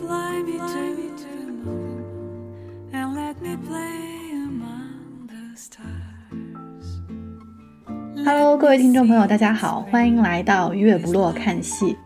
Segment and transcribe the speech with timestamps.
[0.00, 2.04] Fly me to the moon
[2.92, 7.02] and let me play among the stars.
[8.24, 11.96] Hello，各位听众朋友，大家好，欢迎来到月不落看戏。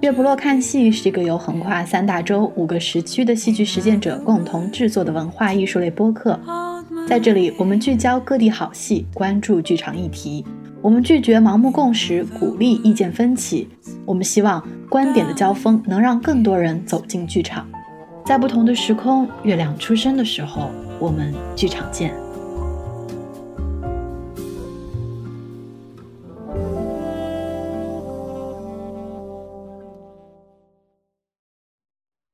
[0.00, 6.38] 月不落看戏是一个由横跨三大洲、五个时区的戏剧实践者共同制作的文化艺术类播客。
[7.08, 10.44] 在这里，我们聚焦各地好戏，关注剧场议题。
[10.82, 13.68] 我们拒绝盲目共识，鼓励意见分歧。
[14.06, 17.70] 我们希望观点的交锋能让更多人走进剧场。
[18.24, 22.14] 在不同的时空，月亮出生的时候，我们剧场见。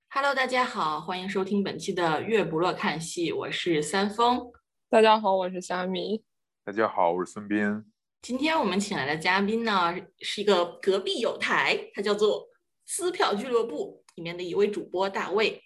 [0.08, 4.52] Hello，大家好，欢迎收听本期的月不落看戏，我是三丰。
[4.88, 6.22] 大家好，我是虾米。
[6.64, 7.84] 大家好，我是孙斌。
[8.22, 12.48] 今天我们请来的嘉宾呢，是一个隔壁有台，他叫做
[12.84, 15.62] 撕票俱乐部里面的一位主播大卫。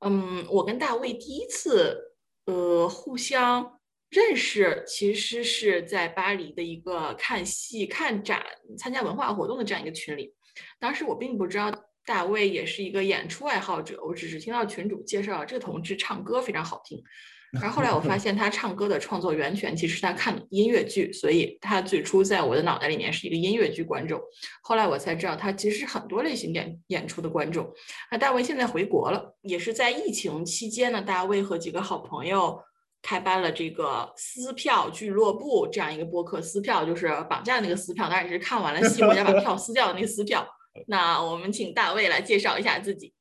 [0.00, 2.14] 嗯，我跟大卫第一次
[2.46, 8.42] 呃互相认识，其实是在巴黎的一个看戏、看展、
[8.78, 10.34] 参加文化活动的这样一个群里。
[10.78, 11.70] 当时我并不知道
[12.06, 17.02] 大卫也是一个演出爱好者，我只是听到群主介绍这个同志唱歌非常好听。
[17.60, 24.20] 然后后来我发现他唱歌的创作源泉其实是他看音乐剧，所以他最初在我的脑袋里面是一个音乐剧观众。
[24.60, 27.66] 后来我才知道他其实是很多类型演演出的观众。
[28.10, 32.60] 那大卫现在回国了，也是在疫情期间呢，大卫和几个好朋友
[33.00, 36.42] 开办了这个撕票俱乐部这样一个播客。
[36.42, 40.46] 撕票就是绑架那个撕票，当然也是看完了戏回家把票撕掉的那个撕票。
[40.86, 43.14] 那我们请大卫来介绍一下自己。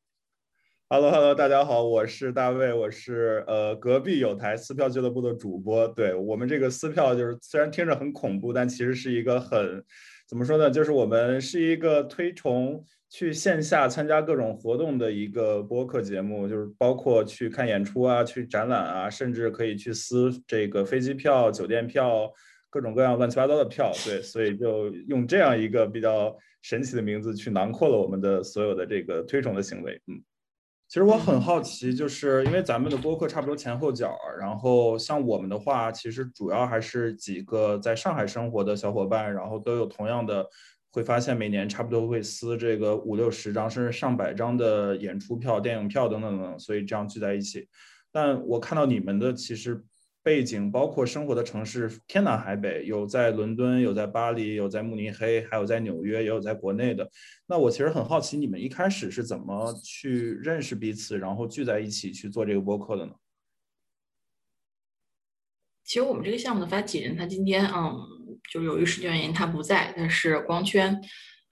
[0.89, 5.85] Hello Hello，大家好，我是大卫，我是呃隔壁有台撕票俱乐部的主播。
[5.85, 9.83] 对我们这个撕票，就是虽然听着很恐怖，但其实是一个很
[10.29, 10.71] 怎么说呢？
[10.71, 22.31] 就是我们是一个推崇去线下参加各种活动的一个播客节目，就是包括去看演出啊、去展览啊，甚至可以去撕这个飞机票、酒店票，
[22.69, 23.91] 各种各样乱七八糟的票。
[24.05, 30.01] 对，所以就用这样一个比较神奇的名字去囊括了我们的所有的这个推崇的行为。
[30.07, 30.23] 嗯。
[30.87, 40.47] 其实我很好奇，就是因为咱们的播客差不多前后脚，然后像我们的话，其实主要还是几个在上海生活的小伙伴，然后都有同样的，
[40.91, 47.67] 会发现每年差不多会撕这个五六十张甚至上百张的演出票、电影票等等等等，所以这样聚在一起。
[48.09, 49.83] 但我看到你们的其实
[50.27, 57.09] 背景，包括生活的城市天南海北，有在伦敦，有在巴黎，有在慕尼黑，还有在纽约，也有在国内的。
[57.47, 63.13] 那我其实很好奇，你们一开始是怎么去认识彼此，然后聚在一起去做这个播客的呢？
[65.85, 67.95] 其实我们这个项目的发起人，他今天嗯，
[68.51, 71.01] 就由于时间原因他不在，但是光圈，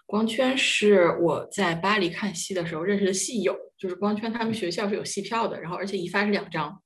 [0.05, 6.77] 光圈是我在巴黎看戏的时候认识的戏友，就是光圈他们学校是有戏票的，然后而且一发是两张，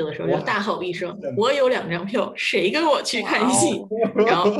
[0.00, 3.80] 有的时候就大吼一声：“我有两张票，谁跟我去看戏？”
[4.26, 4.50] 然后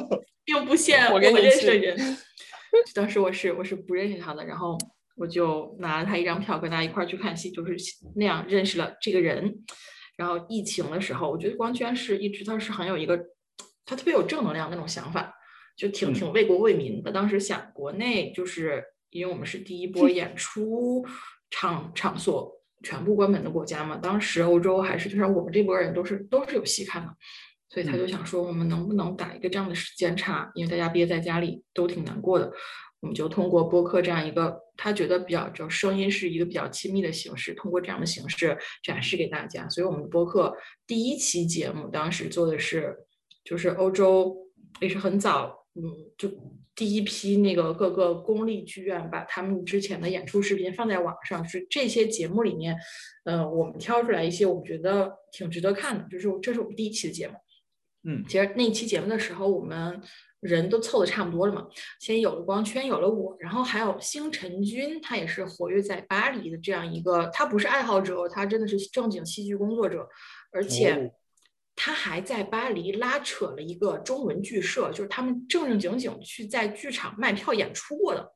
[0.45, 1.97] 并不限我认识的人。
[2.95, 4.79] 当时我是我是不认识他的，然后
[5.17, 7.75] 我就拿了他一张票，跟他一块儿去看戏，就是
[8.15, 9.65] 那样认识了这个人。
[10.17, 13.19] 然后疫情的时候，我觉得光圈是一直他是很有一个，
[13.87, 15.35] 他特别有正能量那种想法，
[15.77, 17.11] 就挺挺为国为民的。
[17.11, 21.05] 当时想国内就是因为我们是第一波演出
[21.51, 27.13] 场场所全部关门的国家嘛，当时欧洲还是就像我们这波人都是都是有戏看的。
[27.73, 30.51] 所以他就想说，我们能不能打一个这样的时间差？
[30.57, 32.51] 因为大家憋在家里都挺难过的，
[32.99, 39.69] 我们就通过播客这样一个他觉得比较就声音是一个比较亲密的形式，通过这样的形式展示给大家。
[39.69, 40.53] 所以我们的播客
[40.85, 42.97] 第一期节目当时做的是，
[43.45, 44.37] 就是欧洲
[44.81, 45.83] 也是很早，嗯，
[46.19, 46.29] 就
[46.75, 52.77] 第一批那个各个公立剧院把他们之前的演出视频放在网上，是这些节目里面，
[53.25, 57.35] 呃，我们挑出来一些我们觉得挺值得看的，就是这是我们第一期的节目。
[58.03, 60.01] 嗯，其实那一期节目的时候，我们
[60.41, 61.69] 人都凑的差不多了嘛。
[62.01, 70.09] 先有了光圈，有了我，然后还有星辰君，他也是活跃在巴黎的这样一个，他不是爱好者，他真的是正经戏剧工作者，
[70.51, 71.13] 而且
[71.83, 78.31] 他还在巴黎拉扯了一个中文剧社，就是他们正正经经去在剧场卖票演出过的。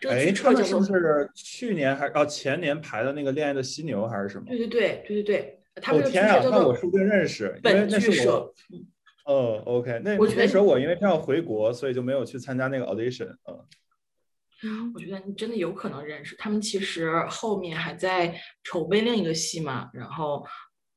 [0.00, 4.46] 这个哎，剧社叫做不是去年还哦前年排的那个《恋爱的犀牛》还是什么？
[4.48, 8.50] 对对对对对对，他们这个剧哦天啊，社叫做那我说不定认识，因为本那是剧社
[9.24, 9.34] 我。
[9.34, 13.28] 哦，OK，那我觉得那时候我因为正要回国，所以就没有去参加那个 audition。
[14.64, 16.58] 嗯，我觉得你真的有可能认识他们。
[16.58, 20.42] 其实后面还在筹备另一个戏嘛，然后，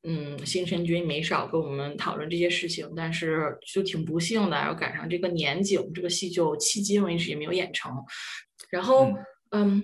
[0.04, 7.92] 嗯，星辰君没少跟我们讨论这些事情，但是就挺不幸的，然后赶上这个年景，这个戏就迄今为止也没有演成。
[8.68, 9.12] 然后，
[9.50, 9.82] 嗯，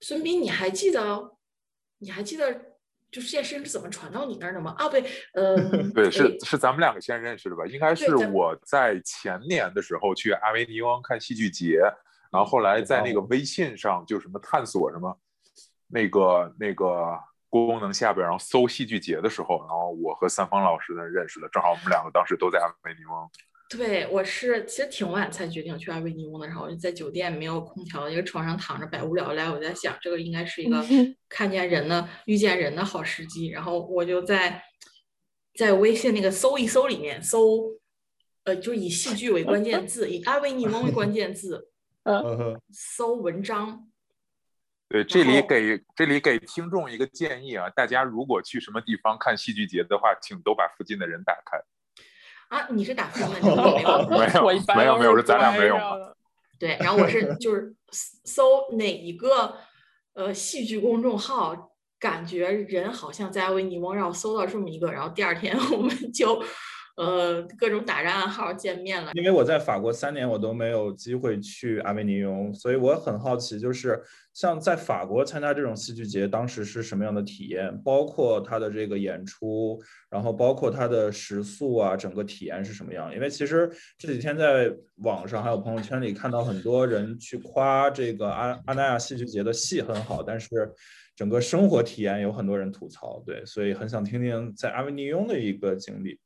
[0.00, 1.36] 孙斌，你还记得
[1.98, 2.52] 你还记得
[3.12, 4.74] 就是这件事情是怎么传到你那儿的吗？
[4.78, 5.04] 啊，不对，
[5.34, 5.56] 呃，
[5.94, 7.64] 对，是哎是咱们两个先认识的吧？
[7.66, 11.80] 应该是我在前年的时候去阿维尼翁看戏剧节，
[12.32, 15.16] 然后后来在那个哦微信上就什么探索什么
[15.86, 17.18] 那个那个
[17.50, 23.28] 功能下边，然后搜戏剧节的时候，然后我和三方老师呢认识的，正好我们两个当时都在阿维尼翁。
[23.68, 30.84] 对，我是其实挺晚才决定去阿维尼翁的，然后我就在酒店没有空调的一个床上躺着百无聊赖，我在想这个应该是一个
[31.28, 34.62] 看见人的、遇见人的好时机，然后我就在
[35.54, 37.78] 在微信那个搜一搜里面搜，
[38.44, 41.70] 呃，就以戏剧为关键字，以阿维尼翁为关键字
[42.02, 43.89] 嗯，搜文章，
[44.90, 51.58] 对，这里给这里给听众一个建议啊，大家如果去什么地方看戏剧节的话，请都把附近的人打开。
[52.48, 54.08] 啊，你是打分的，你 没有？
[54.08, 55.76] 没有我一般没有没有，是是咱俩没有
[56.58, 58.42] 对，然后我是就是搜
[58.72, 59.56] 哪一个
[60.14, 61.70] 呃戏剧公众号，
[62.00, 66.42] 感觉人好像在阿维尼翁，让我搜到这么一个，然后第二天 我们就
[67.00, 69.10] 呃各种打着暗号见面了。
[69.14, 73.98] 因为我在法国三年，我都没有机会去阿维尼翁，所以我很好奇，就是
[74.34, 77.74] 像在法国参加这种戏剧节，当时是什么样的体验？
[77.82, 79.80] 包括它的这个演出，
[80.10, 83.10] 然后包括它的食宿啊，整个体验是什么样？
[83.14, 90.48] 因为其实这几天在网上还有朋友圈里看到很多人去夸这个阿阿那亚戏剧节的戏很好，但是
[91.16, 96.18] 整个生活体验有很多人吐槽，对，所以很想听听在阿维尼翁的一个经历。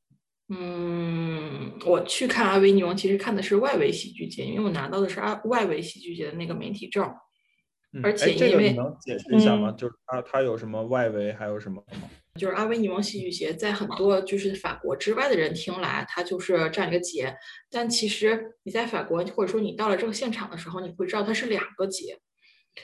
[0.49, 7.11] 嗯，我去看阿维尼翁，其实看的是外围戏剧节，因为我拿到的是阿外围戏剧节的那个媒体证。
[8.03, 9.69] 而且因为你能解释一下吗？
[9.69, 12.09] 嗯就是它它有什么外围，还有什么吗？
[12.37, 17.33] 就是阿维尼翁戏剧节，在很多就是法国之外的人听来，它就是这样一个节。
[17.71, 22.19] 但其实你在法国，或者说你到了这个现场的时候，你会知道它是两个节。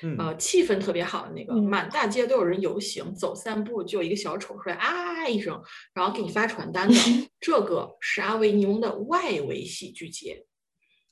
[0.04, 5.62] 嗯呃，气氛特别好的那个，嗯满大街都有人游行，走散步就有一个小丑出来啊一声，
[5.94, 6.96] 然后给你发传单的，
[7.40, 10.46] 这个是阿维尼翁的外围戏剧节。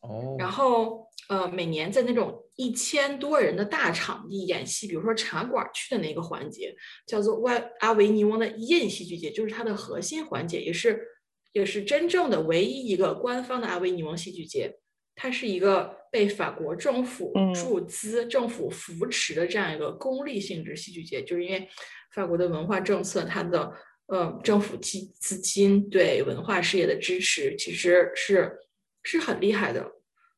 [0.02, 6.74] 哦，然后呃，每年在那种一千多人的大场地演戏，比如说茶馆去的那个环节，
[7.06, 11.06] 叫做外阿维尼翁的印戏剧节，就是它的核心环节，也是
[11.52, 14.80] 也是真正的唯一一个官方的阿维尼翁戏剧节。
[15.16, 17.54] 它是一个被法国政府嗯。
[17.54, 21.68] 注资、政府扶持的这样一个公利性质戏剧节，就是因为
[22.14, 23.72] 法国的文化政策，它的
[24.08, 28.58] 呃政府基资金对文化事业的支持，其实是
[29.04, 29.92] 是很厉害的，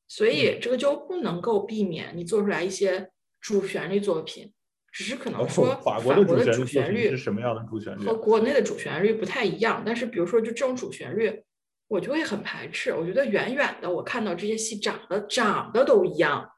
[0.08, 3.10] 所以这个就不能够避免你做出来一些
[3.40, 4.52] 主旋律作品，
[4.92, 8.06] 只是可能哦说法国国的主旋律作品主旋律是什么样的主旋律啊？
[8.06, 11.44] 和国内的主旋律不太一样，但是比如说就这种主旋律，
[11.92, 12.94] 我就会很排斥。
[12.94, 16.50] 我觉得远远的我看到这些戏长得长得都一样，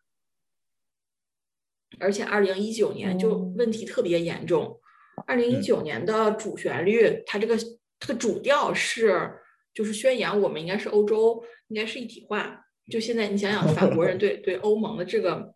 [1.99, 4.79] 而且二零一九年就嗯问题特别严重。
[5.25, 7.57] 二零一九年的主旋律，它这个
[7.99, 9.39] 它的主调是
[9.73, 12.63] 就是宣扬我们应该是欧洲，应该是一体化。
[12.91, 15.51] 就现在你想想，法国人对对欧盟的这个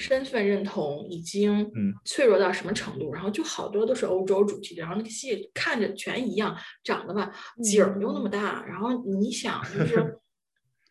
[0.00, 3.12] 身份认同已经嗯脆弱到什么程度？
[3.12, 7.30] 然后就好多都是欧洲主题的，然后那个戏看着全一样，长得吧
[7.62, 10.18] 景儿又那么大，然后你想就 是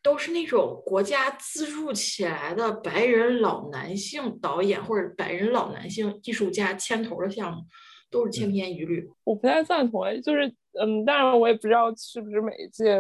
[0.04, 7.64] 都是那种国家资助起来的白人老男性导演或者白人老男性艺术家牵头的项目，
[8.12, 9.10] 都是千篇一律。
[9.24, 10.48] 我不太赞同，就是
[10.80, 13.00] 嗯，当然我也不知道是不是每一届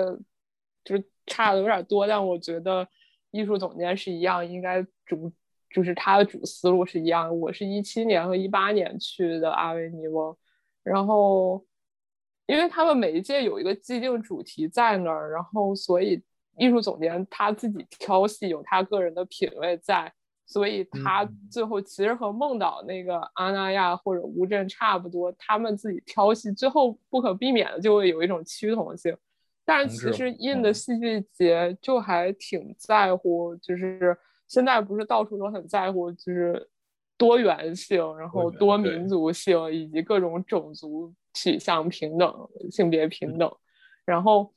[0.83, 2.87] 就是差的有点多，但我觉得
[3.31, 5.31] 艺术总监是一样，应该主
[5.69, 7.33] 就是他的主思路是一样的。
[7.33, 10.35] 我是一七年和一八年去的阿维尼翁，
[10.83, 11.65] 然后
[12.47, 16.21] 因为他们每一届有一个既定主题在那儿，然后所以
[16.57, 20.11] 艺术总监他自己挑戏有他个人的品味在。
[20.51, 29.15] 所以他嗯最后其实和梦岛那个阿那亚或者乌镇差不多，他们自己挑戏，最后不可避免的就会有一种趋同性。
[29.63, 34.17] 但是其实印的戏剧节就还挺在乎，就是
[34.49, 36.69] 现在不是到处都很在乎，就是
[37.17, 43.49] 多元性，然后多民族性以及各种种族取向平等、性别平等，
[44.03, 44.53] 然后。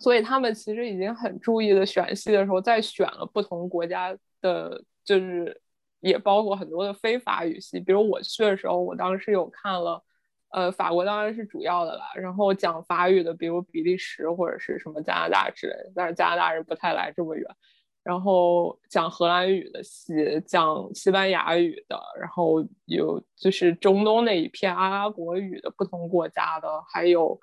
[0.00, 5.62] 所以他们其实已经很注意的选戏的时候，在选了不同国家的，就是
[6.00, 7.78] 也包括很多的非法语系。
[7.78, 10.02] 比如我去的时候，我当时有看了，
[10.50, 17.46] 呃，法国当然是主要的啦，然后讲法语的，比如比利时或者是什么加拿大之类的，但是加拿大人不太来这么远。
[18.04, 20.14] 然后讲荷兰语的戏，
[20.46, 27.40] 讲西班牙语的，然后有就是中东那一片阿拉伯语的不同国家的，还有。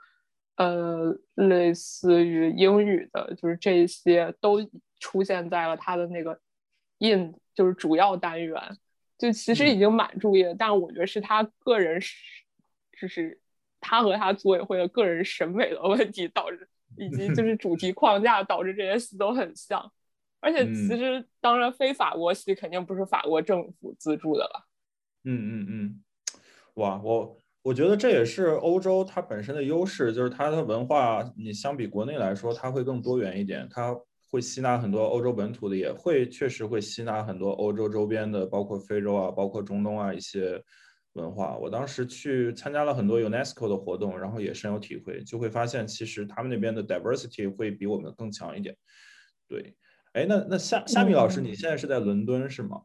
[0.57, 4.59] 呃，类似于英语的，就是这些都
[4.99, 6.39] 出现在了他的那个
[6.99, 8.61] in，就是主要单元。
[9.17, 12.15] 就其实已经蛮注意的，但我觉得是他个人是，
[12.99, 13.41] 就是
[13.79, 19.91] 他和他组委会的个人审美的问题导致，以及就是主题框架导致这些戏都很像。
[20.41, 24.67] 而且其实当然非法国系肯定不是法国政府资助的了。
[25.23, 26.03] 嗯嗯嗯，
[26.73, 33.95] 哇，我我觉得这也是欧洲它本身的优势，就是它的文化，你相比国内来说，它会更多元一点，它。
[34.31, 40.63] 会吸纳很多欧洲本土的，也会确实会吸纳很多欧洲周边的，包括非洲啊，包括中东啊一些
[41.15, 41.57] 文化。
[41.57, 48.73] 我当时去参加了很多 UNESCO 的活动，然后也深有体会，就会发现其实他们那边的 diversity 会比我们更强一点。
[49.49, 49.75] 对，
[50.13, 52.83] 哎，那那夏夏米老师，你现在是在伦敦是吗？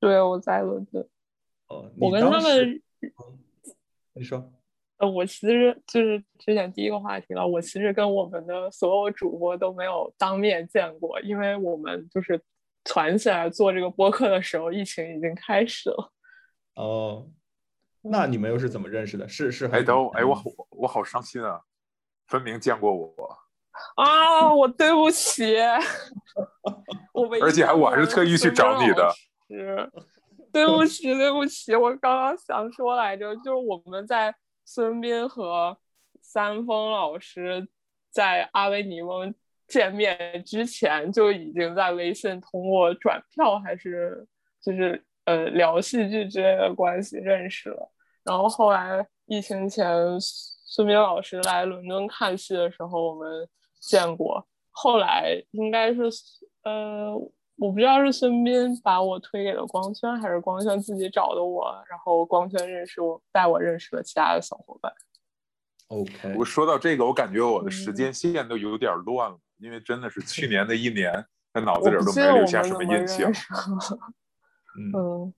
[0.00, 1.08] 对，我在伦敦。
[1.68, 2.82] 哦，我跟他们，
[4.14, 4.52] 你说。
[4.96, 7.46] 呃，我其实就是之前第一个话题了。
[7.46, 12.40] 我其实跟我们的所有主播都没有当面见过，因为我们就是
[12.84, 16.12] 团起来做这个播客的时候，疫情已经开始了。
[16.74, 17.28] 哦，
[18.02, 19.28] 那你们又是怎么认识的？
[19.28, 21.60] 是是，哎都哎我好我好伤心啊！
[22.26, 23.38] 分明见过我
[23.96, 24.52] 啊！
[24.54, 25.56] 我对不起，
[27.12, 29.12] 我而且还我还是特意去找你的。
[29.48, 29.90] 是，
[30.52, 34.34] 对不起对不起，我刚刚想说来着，就是我们在。
[34.66, 35.76] 孙斌和
[36.22, 37.68] 三丰老师
[38.10, 39.34] 在阿维尼翁
[39.68, 44.26] 见面之前就已经在微信通过转票还是
[44.62, 49.86] 就是呃聊戏剧之类的关系认识了，然后后来疫情前
[50.18, 53.46] 孙斌老师来伦敦看戏的时候我们
[53.86, 56.02] 见过，后来应该是
[56.64, 57.14] 呃。
[57.56, 64.92] 我不知道是孙斌把我推给了光圈，还是光圈自己找的我，然后光圈认识我，带我认识了其他的小伙伴。
[65.86, 71.12] OK，我说到这个，我感觉我的时间线都有点乱了，因为真的是去年的一年，
[71.52, 73.32] 在脑子里都没留下什么印象。
[74.92, 75.32] 嗯，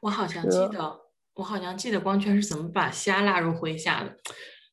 [0.00, 1.00] 我好像记得，
[1.34, 4.16] 我好像记得光圈是怎么把虾拉入麾下的，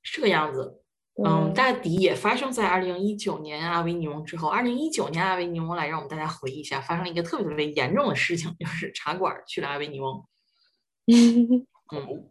[0.02, 0.82] 是这个样子。
[1.16, 4.50] 嗯，大抵也发生在二零一九年阿维尼翁之后。
[4.50, 10.26] 二零一九年阿维尼翁来，让我们大家回忆一下，发生了一个特别特别严重的事情，就是茶馆去了阿维尼翁。
[11.06, 12.26] 嗯，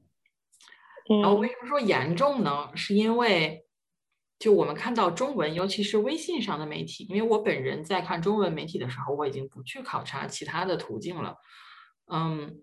[1.23, 2.71] 然后为什么说严重呢？
[2.75, 3.65] 是因为
[4.41, 11.37] 就我们看到中文，尤其是微信上的媒体，因为我本人在看中文媒体的时候，我已经不去考察其他的途径了。
[12.13, 12.61] 嗯，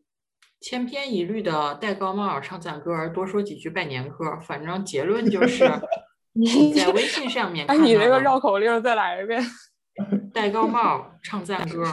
[0.60, 5.64] 千篇一律的戴高帽、唱赞歌、多说几句拜年歌，反正结论就是。
[6.40, 9.44] 你在微信上面，哎，你那个绕口令再来一遍。
[10.34, 11.84] 戴高帽，唱赞歌，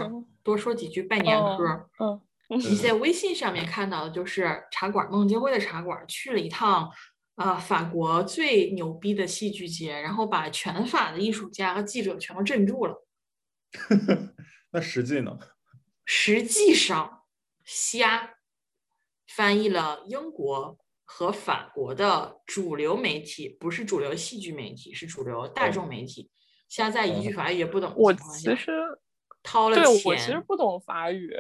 [0.45, 1.91] 多说几句拜年歌。
[1.99, 6.88] 嗯，你在微信上面看到的就是茶馆，孟京辉的茶馆去了一趟，
[7.35, 13.05] 啊，法国最牛逼的戏剧节，然后把全法的艺术家和记者全都镇住了。
[14.71, 15.37] 那实际呢？
[16.05, 17.23] 实际上，
[17.65, 18.35] 瞎
[19.26, 20.79] 翻译了英国。
[21.09, 26.29] 和法国的主流媒体不是主流戏剧媒体，是主流大众媒体。
[26.69, 28.83] 现在一句法语也不懂我其实
[29.41, 29.85] 掏了钱。
[29.85, 31.33] 对，我其实不懂法语，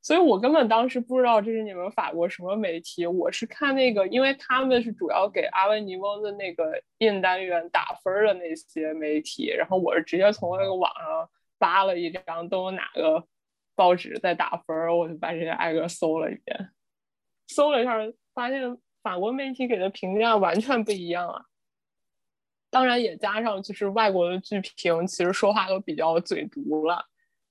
[0.00, 3.04] 所以我根本当时不知道这是你们法国什么媒体。
[3.04, 13.26] 我是看那个，因为他们是主要给阿维尼翁的那个印单元打分的那些媒体，然后我是直接从那个网上扒了一张都有哪个
[13.74, 16.70] 报纸在打分，我就把这些挨个搜了一遍，
[17.48, 17.98] 搜了一下
[18.32, 18.78] 发现。
[19.02, 21.44] 法国媒体给的评价完全不一样啊！
[22.68, 27.04] 当然也加上就是外国的剧评，其实说话都比较嘴毒了。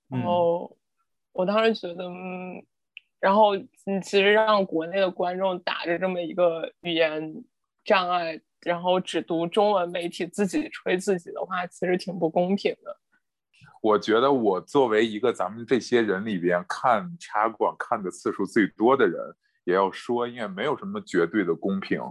[0.08, 0.78] 然后
[1.34, 2.64] 我当时觉得，嗯，
[3.20, 7.44] 然后你其实让国内的观众打着这么一个语言
[7.84, 12.98] 障碍，然后只读中文媒体自己吹自己的话，其实挺不公平的。
[13.82, 19.36] 我觉得我作为一个咱们这些人里边看茶馆看的次数最多的人。
[19.70, 22.02] 也要说，因为没有什么绝对的公平。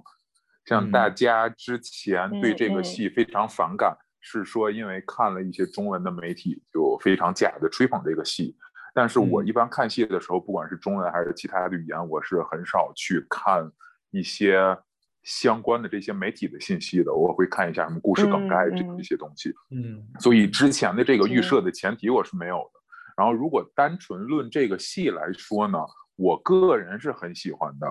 [0.65, 8.57] 像大家之前对这个戏非常反感，是说因为看了一些中文的媒体就非常假的吹捧这个戏。
[8.95, 13.69] 但是我一般看戏的时候，不管是中文还是其他的语言，我是很少去看
[14.11, 14.77] 一些
[15.23, 17.13] 相关的这些媒体的信息的。
[17.13, 19.53] 我会看一下什么故事梗概这这些东西。
[19.71, 22.81] 嗯，所以之前的这个预设的前提我是没有的。
[23.17, 25.79] 然后如果单纯论这个戏来说呢？
[26.19, 27.87] 我个人是很喜欢的，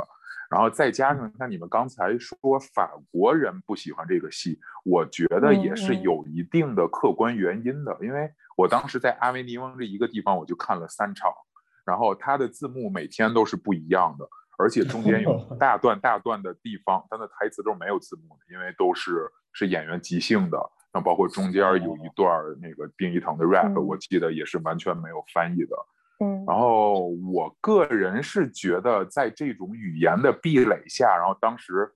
[0.52, 7.98] 然后再加上像你们刚才说法国人不喜欢这个戏，我觉得也是有一定的客观原因的。
[8.02, 11.32] 因为我当时在阿维尼翁这一个地方，我就看了三场，
[11.86, 20.60] 然后它的字幕每天都是不一样的，而且中间有 大段大段的地方，它的台词都是没有字幕的，因为都是是演员即兴的。
[20.94, 22.30] 那包括中间有一段
[22.62, 25.76] 那个丁一腾的 rap，我记得也是完全没有翻译的。
[26.20, 26.46] 嗯。
[26.48, 31.92] 然后我个人是觉得，在这种语言的壁垒下，然后当时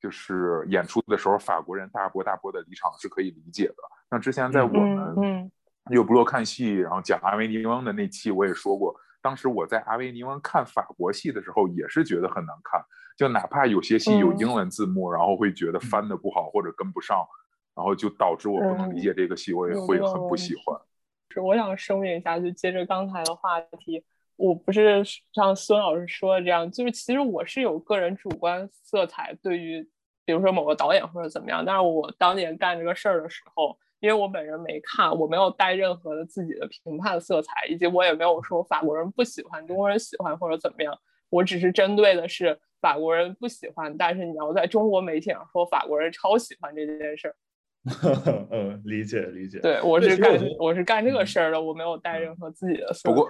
[0.00, 3.76] 就是演出的时候，法国人大波大波的离场是可以理解的。
[4.10, 5.50] 那之前在我嗯们嗯。
[5.90, 12.80] 有不落看戏，然后讲阿维尼翁的那期，我也说过，当时我在阿维尼翁看法国戏的时候，也是觉得很难看，
[13.16, 14.38] 就哪怕有些戏有嗯。
[14.38, 17.26] 英文字幕，然后会觉得翻的不好或者跟不上，
[17.74, 20.78] 然后就导致我不能理解这个戏，我也会很不喜欢。
[20.78, 20.91] 是
[21.32, 24.04] 是我想声明一下，就接着刚才的话题，
[24.36, 29.82] 我不是像孙老师说的这样，就是其实我是有个人主观色彩，对于
[30.24, 40.96] 比如说某个导演或者怎么样，但是我当年干这个事儿的时候，因为我本人没看，我没有带任何的自己的评判色彩，以及我也没有说法国人不喜欢，中国人喜欢或者怎么样，
[41.30, 47.36] 我只是针对的是法国人不喜欢，但是你要在中国媒体上说法国人超喜欢这件事儿。
[48.50, 49.58] 嗯，理解理解。
[49.58, 52.94] 对，我是干我我是干这个嗯事儿的，我没有带任何自己的。
[53.02, 53.28] 不过，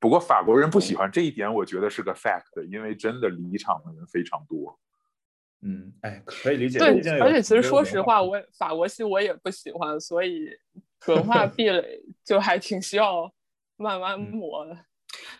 [0.00, 4.78] 不过法国人不喜欢这一点，我觉得是个 fact，因为真的离场的人非常多。
[5.64, 6.80] 嗯，哎，可以理解。
[6.80, 10.48] 对而且其实说实话，我也法国戏我也不喜欢，所以
[11.06, 13.32] 文化壁垒 就还挺需要
[13.76, 14.76] 慢慢嗯磨的。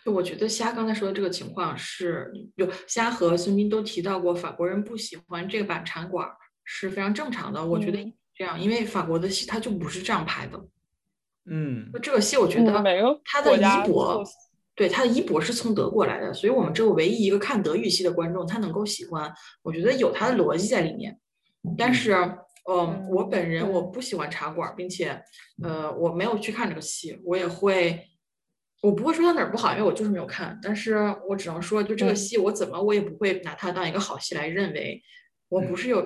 [0.05, 7.65] 就我觉得虾刚才说的这个情况是，就虾和孙斌都提到过，法国人不喜欢这个版场馆儿是非常正常的。
[7.65, 10.59] 我觉得嗯这样，因为法国的戏它就不是这样拍的。
[11.45, 14.23] 嗯就这个戏，我觉嗯得每个它的衣钵，
[14.75, 21.19] 对它的衣钵是从德国来的，所以我们这个唯一一个看德语系的观众，他能够喜欢，我觉得有他的逻辑在里面。
[21.77, 22.13] 但是，
[22.69, 25.21] 嗯，我本人我不喜欢茶馆儿，并且，
[25.61, 28.07] 呃，我没有去看这个戏，我也会，
[28.81, 30.57] 我不会说它哪儿不好，因为我就是没有看。
[30.61, 30.95] 但是
[31.27, 35.01] 我只能说，就这个嗯戏，我怎么我也不会拿它当一个好戏来认为。
[35.49, 36.01] 我不是有，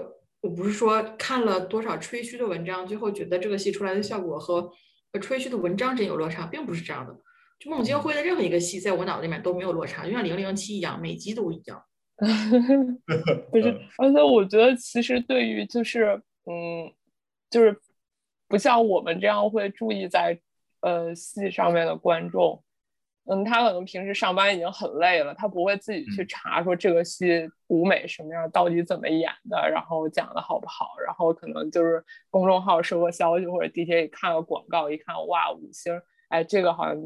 [0.48, 4.62] 我不是说看了多少吹嘘的文章，最后觉得这个戏出来的效果和
[5.12, 7.14] 和吹嘘的文章真有落差，并不是这样的。
[7.60, 11.84] 就孟京辉的任何一个戏，在我脑子里面都没有落差，就像零零七一样，每集都一样。
[13.52, 16.90] 不是嗯，而且我觉得其实对于就是嗯，
[17.50, 17.78] 就是
[18.48, 20.40] 不像我们这样会注意在
[20.80, 22.64] 呃戏上面的观众，
[23.30, 35.94] 嗯，他可能平时上班已经很累了，他不会自己去嗯查说这个戏舞美什么样，到底怎么演的，然后讲的好不好，然后可能就是公众号收个消息或者地铁里看个广告，一看哇五星，
[36.30, 36.98] 哎，这个好像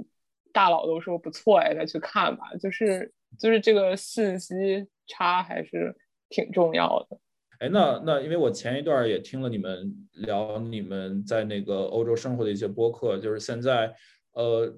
[0.54, 5.96] 大佬都说不错哎，再去看吧，就是就是这个信息差还是
[6.30, 7.18] 挺重要的。
[7.60, 13.94] 哎，那那因为我前一段儿也听了你们聊你们在那个欧洲生活的一些播客，就是现在，
[14.34, 14.72] 呃，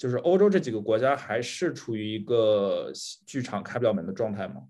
[0.00, 2.90] 就是欧洲这几个国家还是处于一个
[3.26, 4.62] 剧场开不了门的状态吗？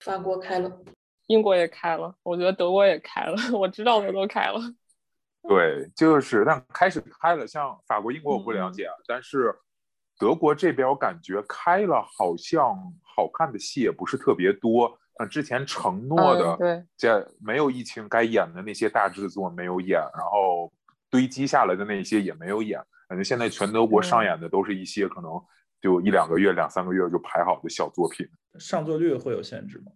[0.00, 0.82] 法国开了，
[1.28, 4.58] 英国也开了，我觉得德国也开了， 我知道的都开了。
[5.42, 9.54] 对，就是但开始开了，像法国、英国我不了嗯解，啊，但是
[10.18, 14.98] 德国这边我感觉开了，好像好看的戏也不是特别多。
[15.16, 20.72] 像之前承诺的，嗯对在没有疫情该演的那些大制作没有演，然后
[21.08, 22.82] 堆积下来的那些也没有演。
[23.08, 25.30] 感觉现在全德国上嗯演的都是一些可能
[25.80, 28.28] 就一两个月、两三个月就排好的小作品。
[28.58, 29.92] 上座率会有限制吗？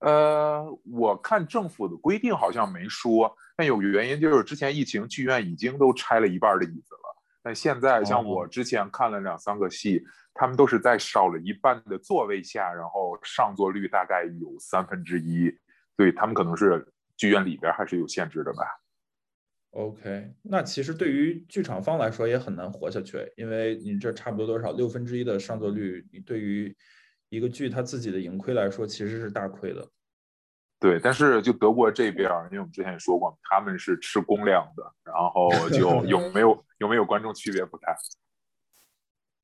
[0.00, 10.02] 呃，我看政府的规定好像没说，但有个原因就是之前疫情剧院已经都拆了一半的椅子了，但现在像我哦之前看了两三个戏，
[10.34, 15.48] 他们都是在少了一半的座位下，然后上座率大概有三分之一，
[15.96, 16.84] 所以他们可能是
[17.16, 18.66] 剧院里边还是有限制的吧。
[19.72, 26.76] OK，那其实对于剧场方来说也很难活下去，因为你这差不多多少六分之一的上座率，你对于
[27.30, 29.88] 一个剧它自己的盈亏来说其实是大亏的。
[30.78, 37.96] 对，但是就德国这边，因为我们之前也说过，他们是吃公量的，然后就 有没有有没有观众区别不大。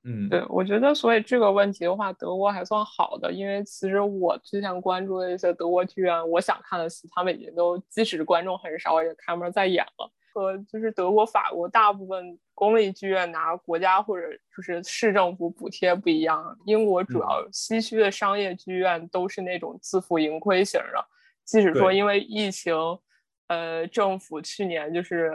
[0.08, 10.10] 嗯，对，我觉得所以这个问题的话，德国还算好的，因为其实我之前关注的一些德国剧院，我想看的戏，他们已经都即使观众很少，也开门在演了。
[10.32, 21.04] 和就是德国、法国大部分公立剧院拿国家或者就是市政府补贴不一样，英国主要西区的商业剧院都是那种自负盈亏型的，
[21.44, 22.74] 即使说因为疫情，
[23.48, 25.32] 呃，政府去年就是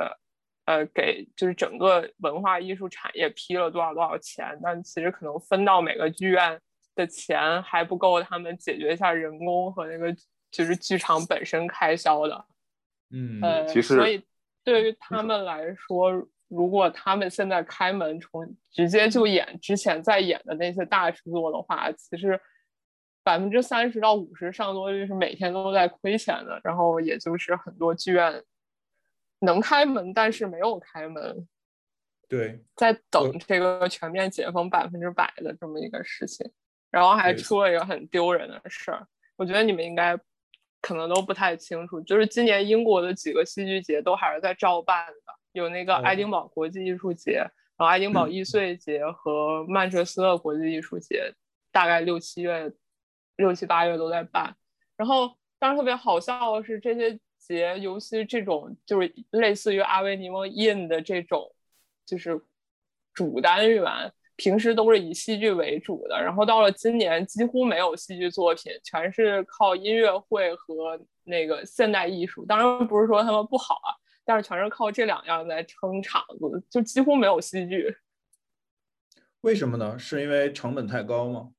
[0.65, 6.59] 呃给就是整个文化艺术产业批了多少多少钱，但其实可能分到每个剧院
[6.95, 10.15] 的钱还不够他们解决一下人工和那个
[10.51, 12.45] 就是剧场本身开销的。
[13.11, 14.23] 嗯，呃，其实所以
[14.63, 16.11] 对于他们来说，
[16.47, 22.39] 如果他们现在开门重直接就演之前在演的那些大制作的话，其实
[23.23, 28.43] 百分之三十到五十上座率是每天都在亏钱的，然后也就是很多剧院
[29.43, 31.47] 能开门，但是没有开门。
[32.27, 36.49] 对，在等这个全面解封百分之百的这么一个事情，
[36.89, 39.05] 然后还出了一个很丢人的事儿。
[39.35, 40.17] 我觉得你们应该
[40.81, 47.37] 可能都不太清楚，就是今年英国的几个戏剧节都还是在照办的，有那个爱丁堡国际艺术节，
[47.77, 51.31] 然后爱丁堡易碎节和曼彻斯特国际艺术节，
[51.71, 52.71] 大概六七月、
[53.35, 54.55] 六七八月都在办。
[54.97, 61.53] 然后当时特别好笑的是，这些节，尤其这种就是类似于阿维尼翁 in 的这种。
[62.05, 62.37] 就是
[63.13, 72.45] 主单元平时都是以戏剧为主的，然后到了今年几乎没有戏剧作品，全是靠音乐会和那个现代艺术。
[72.45, 77.95] 当然不是说他们不好啊，但是全是靠这两样在撑场子，就几乎没有戏剧。
[79.39, 79.97] 为什么呢？
[79.97, 81.51] 是因为成本太高吗？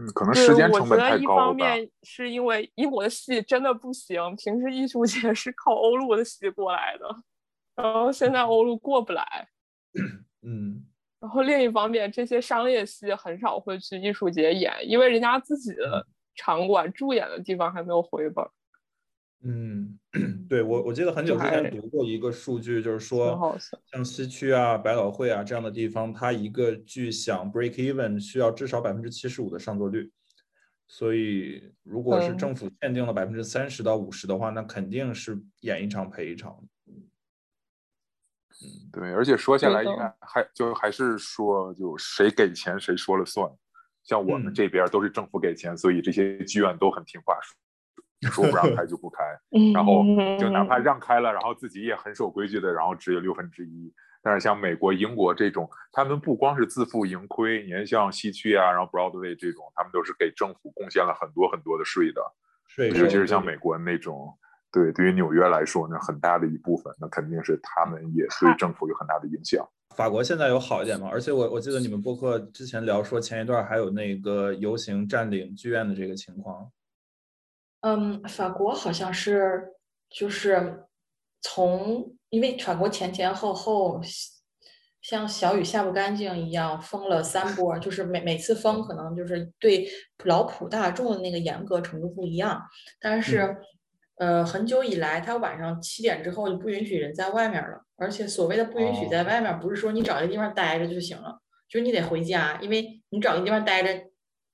[0.00, 7.06] 嗯，可能时间成本太高我觉得一方面是因为英国的戏真的不行，平时艺术节是靠欧陆的戏过来的。
[7.74, 9.48] 然后现在欧陆过不来，
[10.42, 10.84] 嗯，
[11.20, 18.44] 然后另一方面，这些商业戏很少会去艺术节演，因为人家自己的场馆驻演的地方还没有回本。
[19.44, 19.96] 嗯，
[20.48, 23.58] 对我我记得很久之前读过一个数据，就是说，
[23.92, 30.10] 像西区啊、百老汇啊这样的地方，它一个剧想 break even 需要至少百分之七十五的上座率，
[30.86, 36.58] 所以如果是政府限定了百分之三十到五十的话，那肯定是演一场赔一场。
[36.86, 36.94] 嗯，
[38.92, 43.50] 对，而且说下来应该还就还是说，就谁给钱谁说了算。
[44.04, 47.34] 像我们这边都是政府给钱，所以这些剧院都很听话，
[48.22, 49.24] 说不让开就不开。
[49.74, 50.02] 然后
[50.38, 53.92] 就哪怕让开了，然后自己也很守规矩的，然后只有六分之一。
[54.22, 62.20] 但是像美国、英国这种，他们不光是自负盈亏，你看像西区啊，然后 Broadway 这种，他们都是给政府贡献了很多很多的税的。
[62.66, 64.36] 税，尤其是像美国那种。
[64.70, 69.66] 对，对于纽约来说那，很大的一部分，那肯定是他们也对政府有很大的影响。
[69.96, 71.08] 法国现在有好一点吗？
[71.10, 76.70] 而且我我记得你们播客之前聊说，前一段还有那个游行占领剧院的这个情况。
[77.80, 79.72] 嗯，法国好像是
[80.10, 80.84] 就是
[81.40, 84.00] 从，因为法国前前后后
[85.00, 89.88] 像小雨下不干净一样封了三波，就是每每次封可能就是对
[90.24, 92.62] 老普大众的那个严格程度不一样，
[93.00, 93.56] 但是。
[94.20, 97.80] 呃，很久以来，他晚上七点之后就不允许人在外面了。
[97.94, 101.38] 而且所谓的不允许在外面，不是说你找一个地方待着就行了，
[101.68, 104.06] 就是你得回家，因为你找一个地方待着，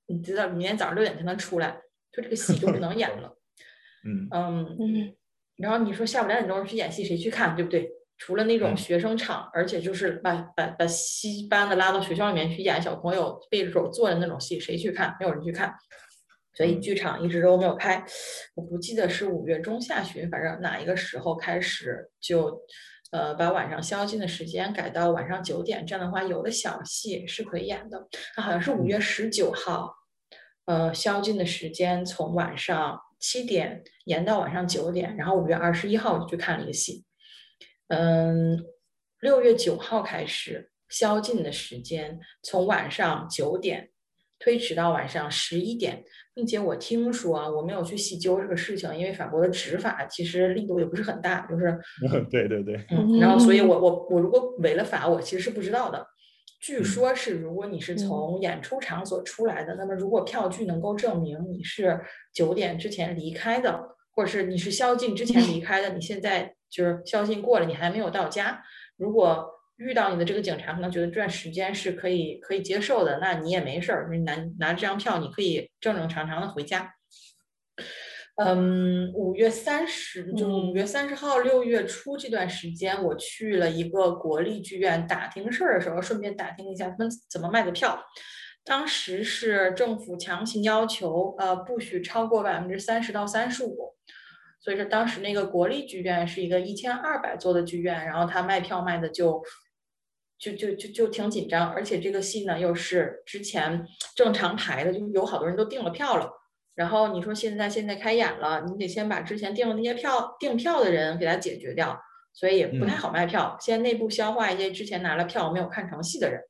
[0.05, 1.81] 你知道明天早上六点才能出来，
[2.15, 3.37] 就这个戏就不能演了。
[4.05, 5.15] 嗯嗯嗯。
[5.57, 7.89] 然后你说下午两点钟去演戏，谁去看，对不对？
[8.17, 15.15] 除了那种学生场，而且就是把把把戏班子拉到学校里面去演小朋友背着手坐的那种戏，谁去看？
[15.19, 15.75] 没有人去看。
[16.53, 18.01] 所以剧场一直都没有开，
[18.55, 22.61] 我不记得是五月中下旬，反正哪一个时候开始就，
[23.11, 28.07] 呃，把晚上宵禁的时间改到晚上九点，这样的话有的小戏是可以演的。
[28.33, 29.93] 它好像是五月十九号，
[30.65, 37.05] 呃，宵禁的时间从晚上七点延到晚上九点，然后五月二十一号就去看了一个戏。
[37.87, 38.63] 嗯，
[39.19, 43.91] 六月九号开始宵禁的时间从晚上九点。
[44.37, 51.79] 推迟到晚上十一点，并且我听说啊，我没有去细究这个事情，因为法国的执法其实力度也不是很大，就是，
[52.29, 56.05] 对对对，嗯，然后所以我我我如果违了法，我其实是不知道的。
[56.65, 62.01] 据说是如果你是从演出场所出来的，那么如果票据能够证明你是
[62.33, 68.63] 九点之前离开的，或者是你是宵禁之前离开的，你现在就是宵禁过了，你还没有到家，
[68.97, 69.51] 如果。
[69.77, 76.93] 遇到你的这个警察可能觉得这段时间是可以可以接受的，那你也没事儿，你拿拿这张票，你可以正正常常的回家。
[78.35, 88.05] 嗯，五月三十就五月三十号，六月初这段时间，我去了一个国立剧院打听事儿的时候，顺便打听一下他们怎么卖的票。
[88.63, 93.95] 当时是政府强行要求，呃，不许超过百分之三十到三十五，
[94.59, 99.41] 所以说当时那个国立剧院是一个一千二百座的剧院，然后他卖票卖的就。
[100.37, 106.29] 就就就就挺紧张，而且这个戏呢又是之前正常排的，就有好多人都订了票了。
[106.75, 111.99] 然后你说现在现在开演了，你得先把之前订的那些票订票的人给他解决掉，
[112.33, 113.57] 所以也不太好卖票。
[113.59, 116.41] 先内部消化一些之前拿了票没有看成戏的人，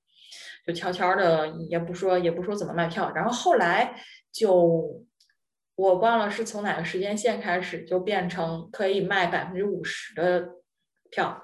[0.65, 3.11] 就悄悄的也不说也不说怎么卖票。
[3.15, 3.95] 然后后来
[4.31, 5.05] 就
[5.75, 10.49] 我忘了是从哪个时间线开始就变成可以卖百分之五十的
[11.09, 11.41] 票，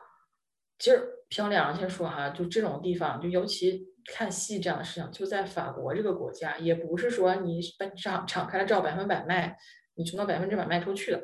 [0.77, 1.01] 今儿。
[1.33, 7.59] 凭良心说哈，就这种地方，就尤其看戏这样的事情，就在法国这个国家，也不是说你
[7.95, 9.57] 场敞开了照百分百卖，
[9.95, 11.21] 你就能百分之百卖出去的。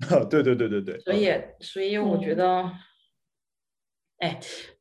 [0.28, 0.98] 对对对对对。
[1.00, 2.70] 所以，所以我觉得，
[4.18, 4.38] 哎，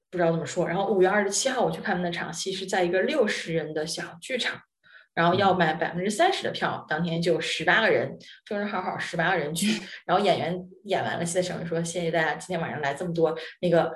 [0.10, 0.68] 不知道怎么说。
[0.68, 4.60] 然后五月二十七号我去看的那场戏是在一个六十人的小剧场，
[5.14, 9.82] 然后要买百分之三十的票，当天就十八个人，正正好好十八个人去。
[10.06, 13.92] 然后演员演完了戏的时候说：“谢谢大家今天晚上来这么多。”那个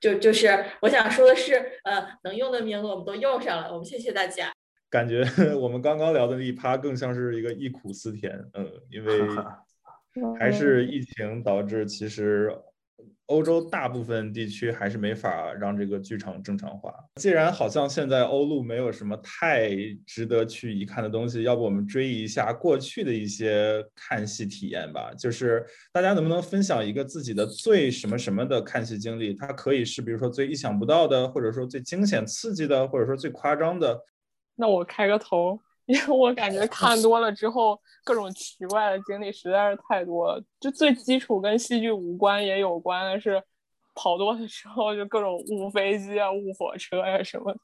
[0.00, 0.48] 就就是
[0.82, 4.52] 我想说的是，呃，能用的名额我们都用上了，我们谢谢大家。
[4.90, 5.22] 感觉
[5.54, 9.28] 我们刚刚聊的那一趴更像是一个忆苦思甜，嗯，因为
[10.38, 12.50] 还是疫情导致，其实
[13.28, 16.92] 欧洲大部分地区还是没法让这个剧场正常化。
[17.16, 19.70] 既然好像现在欧陆没有什么太
[20.06, 25.12] 值得去一看的东西，要不我们追忆一下过去的一些看戏体验吧？
[25.12, 29.34] 就是大家能不能分享一个自己的最什么什么的看戏经历？
[29.34, 34.00] 它可以是比如说最意想不到的，或者说最惊险刺激的，或者说最夸张的。
[34.56, 40.44] 那我开个头，因为 我感觉看多了之后，各种奇怪的经历实在是太多了。
[40.60, 43.42] 就最基础跟戏剧无关也有关的是，
[43.94, 47.60] 跑多的时候就各种误飞机啊、误火车呀什么的。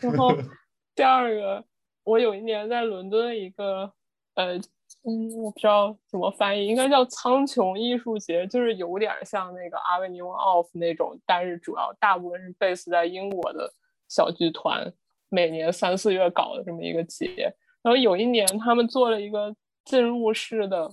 [0.00, 0.30] 然后
[0.96, 1.64] 第二个，
[2.02, 3.92] 我有一年在伦敦一个，
[4.34, 4.56] 呃，
[5.04, 13.72] 嗯，我不知道怎么翻译，应该叫苍穹艺术节，就是有点像那个阿维尼翁 off 那种，但是主要大部分是 base 在英国的
[14.08, 14.92] 小剧团。
[15.32, 20.90] 每年三四月搞的这么一个节，然后有一年他们做了一个进入式的，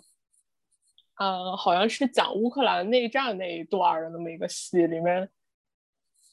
[1.17, 5.29] 呃，好像是讲乌克兰内战那一段的那么一个戏，里面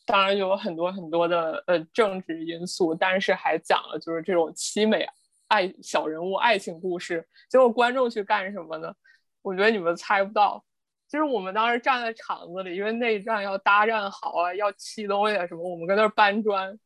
[0.07, 5.05] 当然有很多很多的呃政治因素，但是还讲了就是这种凄美
[5.49, 7.29] 爱小人物爱情故事。
[7.51, 8.95] 结果观众去干什么呢？
[9.43, 10.65] 我觉得你们猜不到，
[11.09, 16.79] 就是我们当时站在场子里，因为内战要搭站好啊，要砌东西啊什么，我们搁那儿搬砖。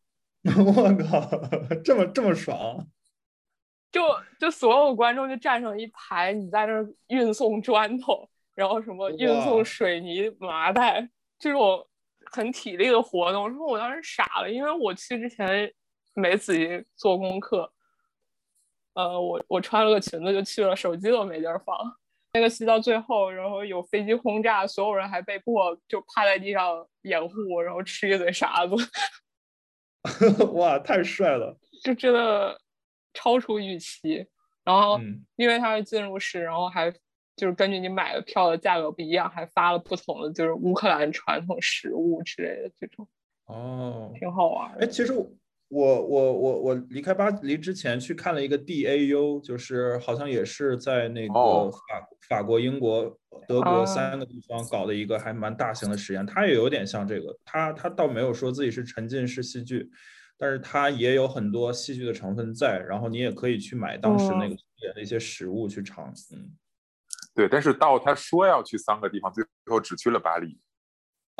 [0.57, 1.29] 我靠，
[1.85, 2.87] 这么这么爽！
[3.93, 4.03] 就
[4.39, 11.87] 就所有观众就站成一排，你在那儿运送砖头，然后什么运送水泥麻袋这种
[12.31, 13.53] 很体力的活动。
[13.53, 15.73] 说我当时傻了，因为我去之前
[16.15, 17.73] 没仔细做功课。
[18.95, 21.77] 呃，我我穿了个裙子就去了，手机都没地儿放。
[22.33, 28.75] 那个戏到最后，然后有飞机轰炸，所有人还被迫就趴在地上掩护，然后吃一嘴沙子。
[30.55, 31.59] 哇，太帅了！
[31.83, 32.61] 就真的
[33.13, 34.27] 超出预期。
[34.65, 35.01] 然后，
[35.37, 36.91] 因为它是进入式，然后还
[37.37, 43.09] 就是根据你买的票的价格不一样，还发了不同的就是乌克兰传统食物之类的这种。
[43.47, 44.75] 哦，挺好玩。
[44.79, 45.13] 哎，其实
[45.71, 51.81] 我我我我离开巴黎之前去看了一个 DAU，就是好像也是在那个法
[52.29, 53.17] 法国、英国。
[53.49, 59.91] 德国三个地方搞的一个还蛮大型的实验，它也有点像这个，它它倒没有说自己是沉浸式戏剧，
[60.37, 66.53] 但是它也有很多戏剧的成分在，然后你也可以去买当时那个演的一些食物去尝，嗯，
[67.35, 70.59] 对，但是到他说要去三个地方，最后只去了巴黎。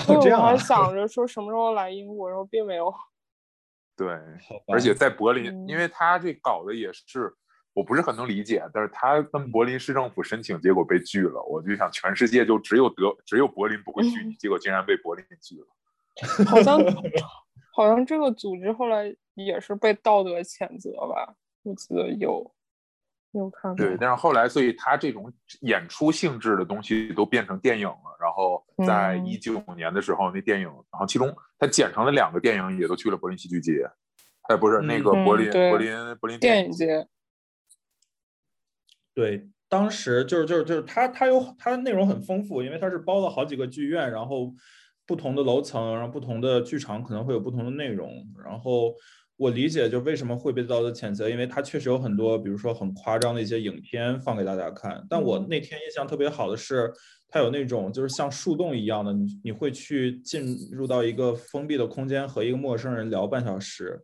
[0.09, 0.47] 哦，这样啊。
[0.47, 2.93] 我还想着说什么时候来英国，然后并没有。
[4.01, 4.19] 对，
[4.67, 7.35] 而且在柏林，因为他这搞的也是。
[7.73, 11.41] 我不是很能理解，但是他跟柏林市政府申请，结果被拒了。
[11.45, 15.67] 我就想，全世界就只有德，只有柏林不会拒你，结果竟然被柏林拒了。
[16.51, 16.81] 好像
[17.73, 21.37] 好像这个组织后来也是被道德谴责吧？
[21.63, 22.53] 我记得有
[23.33, 23.75] 有看。
[23.77, 28.17] 对，但是后来，所以他这种演出性质的东西都变成电影了。
[28.21, 33.89] 然后在一九年的时候，那电影，然后其中他剪成了两个电影，也都去了柏林戏剧节。
[34.49, 37.07] 哎，不是那个柏林柏林柏林电影节。
[39.15, 44.53] 对，当时就是就是就是它它有它内容很丰富，因为它是包了好几个剧院，然后
[45.07, 48.11] 不同的楼层，然后不同的剧场可能会有不同的内容。
[48.45, 48.95] 然后
[49.41, 55.03] 我理解就为什么会被道德谴责，因为它确实有很多，比如说很夸张的一些影片放给大家看。
[55.09, 56.93] 但我那天印象特别好的是，
[57.27, 63.99] 它有那种就是像树洞一样的，你你会去进入到一个封闭的空间和一个陌生人聊半小时。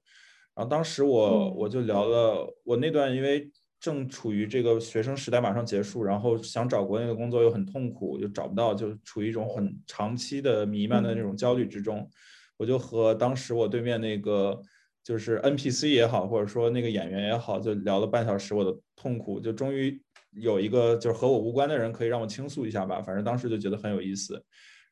[0.54, 3.50] 然后当时我我就聊了，我那段因为。
[3.78, 12.08] 正处于这个学生时代马上结束，然后想找国内的工作又很痛苦，又找不到，就处于一种很长期的弥漫的那种焦虑之中。
[12.56, 14.58] 我就和当时我对面那个
[15.06, 23.00] 就是 NPC 也好，或者说那个演员也好，就聊了半小时我的痛苦，就终于有一个就是和我无关的人可以让我倾诉一下吧。
[23.00, 24.44] 反正当时就觉得很有意思。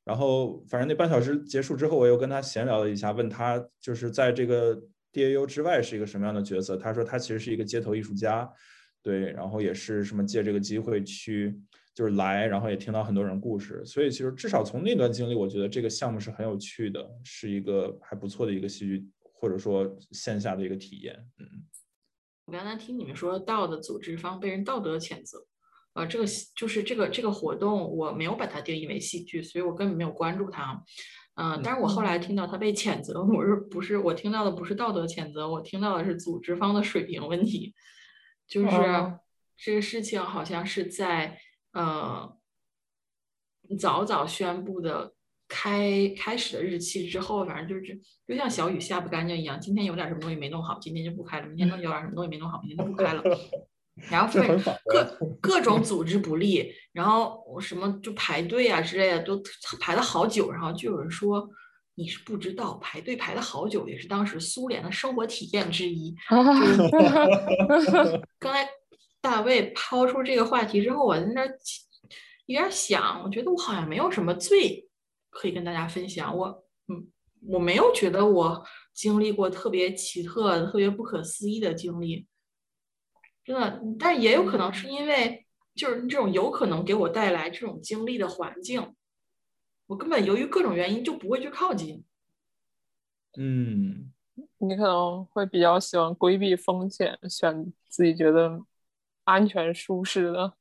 [0.04, 4.80] 然后反正那半小时结束之后，我又跟他闲聊了一下，问他就是在这个
[5.12, 6.76] DAU 之外是一个什么样的角色。
[6.76, 8.48] 他说他其实是一个街头艺术家。
[9.02, 11.58] 对，然后也是什么借这个机会去
[11.92, 21.14] 就是来，然后也听到很多人故事，所以其实至少从那段经历，我觉得这个项目是很有趣的，是一个还不错的一个戏剧或者说线下的一个体验。
[21.38, 21.66] 嗯，
[22.46, 25.46] 我刚才听你们说道的组织方被人道德谴责，
[25.92, 26.24] 呃，这个
[26.56, 30.82] 就是这个这个活动我没有把它定义为戏剧，所以我根本没有关注它。
[31.36, 37.74] 嗯，但是我后来听到他被谴责，我是不是我听到的不是道德谴责，我听到的是组织方的水平问题，
[38.46, 39.18] 就是哦
[39.56, 41.36] 这个事情好像是在
[41.72, 42.38] 呃
[43.78, 45.14] 早早宣布的
[45.56, 53.22] 开开始的日期之后，反正就是就像小雨下不干净一样，今天有点什么东西没弄好，今天就不开了；明天有点什么东西没弄好，明天就不开了。
[54.10, 54.40] 然后
[54.86, 59.40] 各各种组织不力，然后我什么就排队啊之类的都
[59.80, 61.48] 排了好久，然后就有人说
[61.94, 66.12] 你是不知道排队排了好久也是当时苏联的生活体验之一。
[68.40, 68.68] 刚才
[69.20, 71.58] 大卫抛出这个话题之后，我在那儿
[72.46, 74.88] 有点想，我觉得我好像没有什么罪
[75.34, 76.34] 可以跟大家分享。
[76.36, 77.06] 我嗯，
[77.48, 82.26] 我没有觉得我经历过特别奇特、特别不可思议的经历，
[83.44, 83.82] 真的。
[83.98, 88.94] 但也有可能是因为就是这种有可能给我带来这种经历的环境，
[89.86, 92.04] 我根本由于各种原因就不会去靠近。
[93.36, 94.12] 嗯，
[94.58, 98.64] 你可能会比较喜欢规避风险，选自己觉得
[99.24, 100.54] 安全舒适的。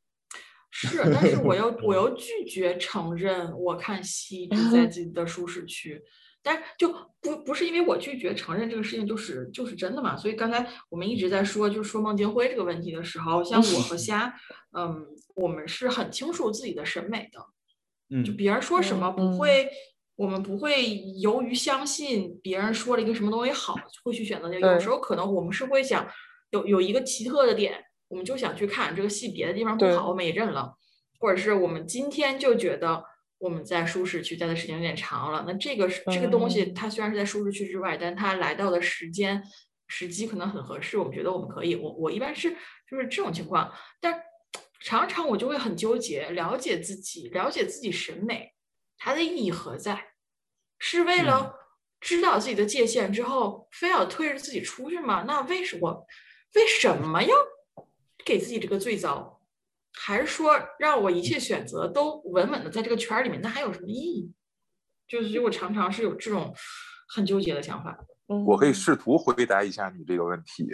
[0.76, 6.02] 是，但是我又 我又拒绝承认我看戏只在自 己的舒适区，
[6.42, 6.90] 但就
[7.22, 10.18] 不不是因为我拒绝承认这个事情就是就是真的嘛？
[10.18, 14.34] 所以刚才我们一直在说，就是说孟京辉这个问题的时候，像我和 虾，
[14.76, 15.06] 嗯，
[15.36, 19.70] 我们是很清楚自己的审美的，就嗯别人说什么不嗯会，
[20.16, 24.74] 我们不会由于相信别人说了一个什么东西好，会去选择那个。
[24.74, 26.08] 有时候可能我们是会想
[26.50, 27.80] 有有一个奇特的点，
[28.14, 30.78] 我们就想去看这个戏别的地方不好，我们也认了，
[31.20, 33.04] 或者是我们今天就觉得
[33.40, 39.44] 我们在舒适区待的时间有点长了，那这个是这个东西嗯它虽然是在舒适区之外，但它来到的时间
[39.88, 41.76] 时机可能很合适，我们觉得我们可以。
[41.76, 42.56] 我我一般是
[42.88, 44.22] 就是这种情况，但
[44.86, 48.54] 常常我就会很纠结，了解自己，了解自己审美，
[49.00, 50.10] 它的意义何在？
[50.78, 51.56] 是为嗯了
[52.00, 55.24] 知道自己的界限之后，非要推着自己出去吗？
[55.26, 56.06] 那为什么
[56.56, 57.36] 为什么要
[58.26, 59.42] 给自己这个罪遭？
[59.96, 63.40] 还是说让我一切选择都稳稳的在这个圈儿里面？
[63.42, 64.34] 那还有什么意义？
[65.08, 66.54] 就是我常常是有这种
[67.14, 67.98] 很纠结的想法。
[68.30, 70.68] 嗯我可以试图回答一下你这个问题。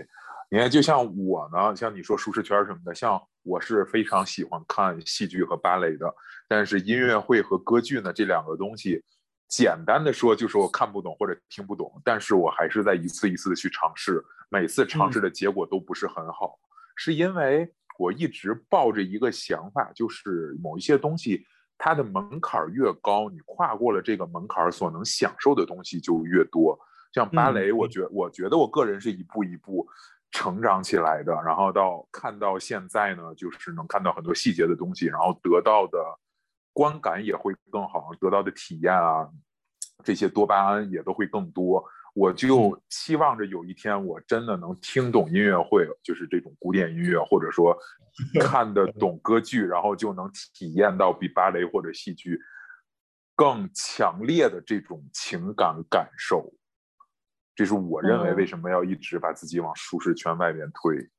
[0.52, 6.12] 你看，就像我呢，像你说舒适圈什么的，像我是非常喜欢看戏剧和芭蕾的，
[6.47, 9.04] 但是音乐会和歌剧呢这两个东西，
[9.47, 16.58] 简单的说就是我看不懂或者听不懂，但是我还是在一次一次的去尝试，每次尝试的结果都不是很好，
[17.02, 21.46] 是因为我一直抱着一个想法，就是某一些东西
[21.78, 26.78] 它的门槛儿越高，你跨过了这个门槛儿，所能享受的东西就越多。
[27.14, 29.88] 像芭蕾，嗯我觉我觉得我个人是一步一步
[30.30, 35.98] 成长起来的，然后到看到现在呢，就是能看到很多细节的东西，然后得到的
[36.74, 39.30] 观感也会更好，得到的体验啊，
[40.04, 41.82] 这些多巴胺也都会更多。
[42.20, 47.74] 我就期望着有一天我真的能听懂音乐会，就是这种古典音乐，或者说
[48.42, 52.38] 看得懂歌剧，然后就能体验到比芭蕾或者戏剧
[53.36, 56.54] 更强烈的这种情感感受。
[57.56, 61.10] 这是我认为嗯为什么要一直把自己往舒适圈外面推。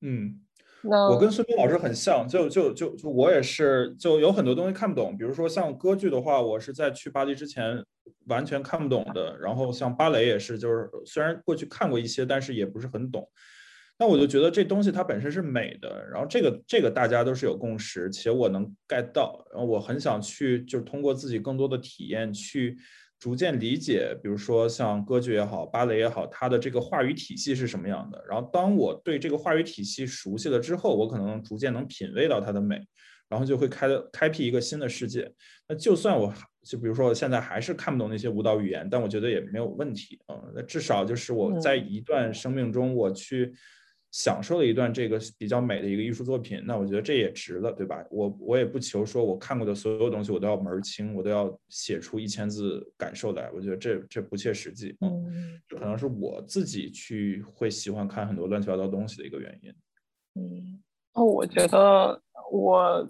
[0.00, 0.43] 嗯，那
[0.84, 5.16] 我跟孙斌老师很像，就就就就我也是，就有很多东西看不懂。
[5.16, 7.84] 比如说像歌剧的话，我是在去巴黎之前
[8.26, 9.36] 完全看不懂的。
[9.40, 13.28] 然后像芭蕾也是，就是虽然过去看过一些，但是也不是很懂。
[13.96, 22.76] 那我就觉得这东西它本身是美的，然后这个这个大家都是有共识，且我能 get 到，然后我很想去，就是通过自己更多的体验去
[23.24, 28.22] 逐渐理解，比如说像歌剧也好，芭蕾也好，它的这个话语体系是什么样的。
[28.28, 32.78] 然后当我对这个话语体系熟悉了之后，我可能逐渐能品味到它的美，
[33.30, 35.32] 然后就会开开辟一个新的世界。
[35.66, 36.30] 那就算我
[36.66, 40.52] 就比如说我现在还是看不懂那些舞蹈语言，但我觉得也没有问题啊、嗯。
[40.54, 43.54] 那至少就是我在一段生命中，我去
[44.16, 48.00] 享受了一段这个比较美的一个艺术作品，那我觉得这也值了，对吧？
[48.12, 54.96] 我我也不求说我看过的所有东西我都要门儿清，我都要写出一千字感受来，我觉得这这不切实际。
[55.00, 59.74] 嗯，可能是我自己去会喜欢看很多乱七八糟东西的一个原因。
[60.36, 60.80] 嗯，
[61.14, 62.22] 哦，我觉得
[62.52, 63.08] 我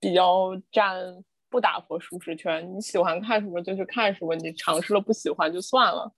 [0.00, 6.10] 比较占不打破舒适圈，你喜欢看什么就去看什么，你尝试了不喜欢就算了。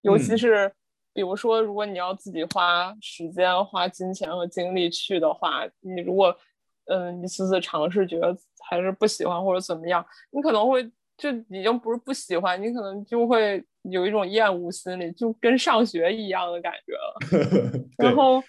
[0.00, 0.74] 尤其嗯是
[1.14, 6.34] 比如说，如果你要自己花时间、花金钱和精力去的话，你如果
[6.86, 8.36] 嗯一次次尝试觉得
[8.68, 10.82] 还是不喜欢或者怎么样，你可能会
[11.16, 17.84] 就已经不是不喜欢，你可能就会有一种厌恶心理，就跟上学一样的感觉了。
[17.98, 18.42] 然，后，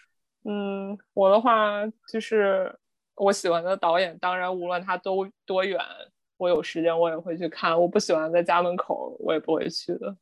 [0.46, 2.74] 嗯，我的话就是
[3.16, 5.80] 我喜欢的导演，当然无论他多多远，
[6.38, 10.16] 我有时间我也会去看，我不喜欢在家门口我也不会去的。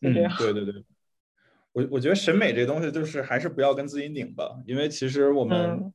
[0.00, 0.74] 就这样，对对对。
[1.76, 5.92] 我我觉得审美这东西就是还是不要跟自己拧吧，因为其实我们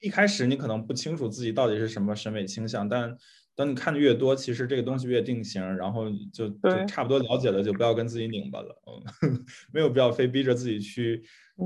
[0.00, 3.16] 一开始你可能不清楚自己到底是什么审美倾向，但
[3.54, 8.76] 等你看的越多，其实这个东西越定型，然后就就差不多了解了，就不要跟自己拧巴了，
[9.22, 11.22] 嗯， 没有必要非逼着自己去。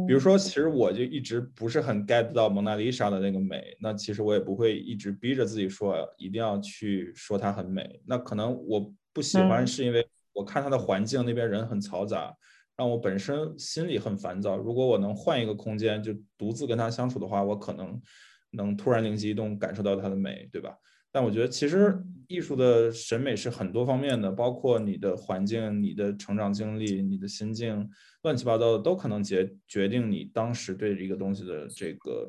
[0.06, 7.98] 比如说，其实我就一直不是很 get 到蒙娜丽莎的那个美，那其实我也不会一直逼着自己说一定要去说它很美。
[8.04, 12.36] 那可能我不喜欢是因为我看它的环境那边人很嘈杂。
[12.76, 14.56] 让我本身心里很烦躁。
[14.56, 18.02] 如果我能换一个空间，就独自跟他相处的话，我可能
[18.50, 20.76] 能突然灵机一动，感受到它的美，对吧？
[21.12, 21.96] 但我觉得其实
[22.26, 27.88] 艺术的审美是很多方面的，包括你的环境、你的成长经历、你的心境，
[28.22, 32.28] 乱七八糟的都可能决决定你当时对一个东西的这个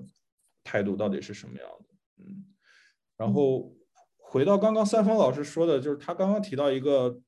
[0.64, 1.86] 态度到底是什么样的。
[2.20, 2.46] 嗯，
[3.18, 3.74] 然后
[4.18, 7.20] 回到刚刚三丰老师说的，就是他刚刚提到一个。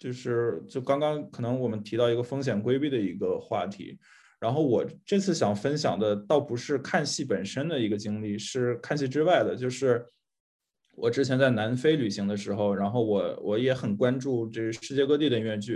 [0.00, 3.98] 就是就刚刚可能我们提到一个风险规避的一个话题，
[4.40, 9.54] 然后我这次想分享的倒不是看戏本身的一个经历，是看戏之外的。
[9.54, 10.02] 就是
[10.96, 15.74] 我之前在南非旅行的时候，然后我我也很关注这世界各地的音乐剧，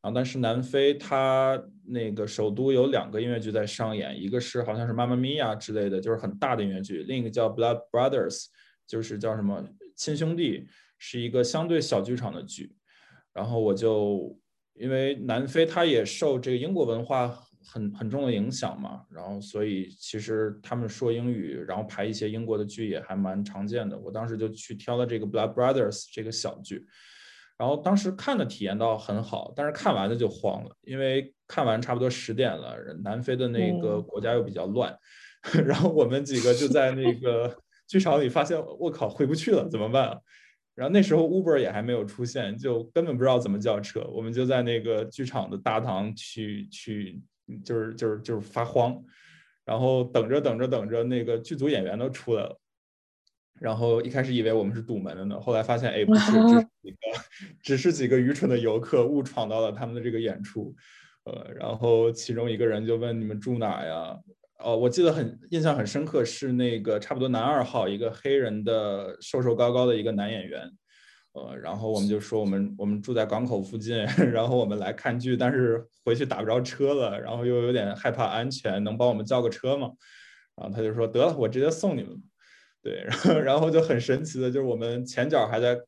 [0.00, 8.46] 然后但是南非它那个首都有两个音乐剧在上演，一个是好像是妈妈咪呀之类的，就是很大的音乐剧，另一个叫 Blood Brothers，
[8.86, 9.62] 就是叫什么
[9.94, 10.66] 亲兄弟，
[10.96, 12.74] 是一个相对小剧场的剧。
[13.38, 14.36] 然后我就
[14.74, 17.28] 因为南非它也受这个英国文化
[17.64, 23.96] 很很重的影响嘛，然后所以其实他们说英语，然后排一些英国的剧也还蛮常见的。
[23.96, 26.84] 我当时就去挑了这个 Black Brothers 这个小剧，
[27.56, 32.74] 然后当时看的体验倒很好，但是看完了就慌了，因为看完差不多十点了，
[33.04, 34.92] 南非的那个国家又比较乱，
[35.64, 40.18] 然后我们几个就在那个剧场里发现，我靠，回不去了，怎么办啊？
[40.78, 44.00] 然后那时候 Uber 也还没有出现，就根本不知道怎么叫车。
[44.12, 47.20] 我们就在那个剧场的大堂去去，
[47.64, 48.96] 就是就是就是发慌。
[49.64, 52.60] 然后等着等着等着，那个剧组演员都出来了。
[53.60, 56.96] 然后一开始以为我们是堵门的呢，后来发现哎不是，只是几个
[57.60, 60.72] 只是几个愚蠢的游客误闯到了他们的这个演出。
[61.24, 64.16] 呃，然后其中一个人就问你们住哪呀？
[64.58, 70.68] 哦，我记得很印象很深刻，是那个差不多男二号，一个黑人的瘦瘦高高的一个男演员，
[71.32, 73.96] 呃，然后我们就说我们我们住在港口附近，
[74.32, 79.90] 然后我们来看剧，但是回去打不着车了，然后又有点害怕安全，能帮我们叫个车吗？
[80.56, 82.20] 然后他就说得了，我直接送你们。
[82.82, 85.78] 对， 然后然后就很神奇的就是我们前脚还在。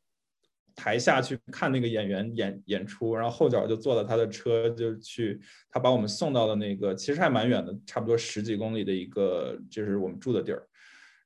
[0.80, 10.62] 台下去看那个演员演演出，然后后脚就坐了他的车，就去他把我们送到了那个其实还蛮远的，差不多十几公里的一个就是我们住的地儿。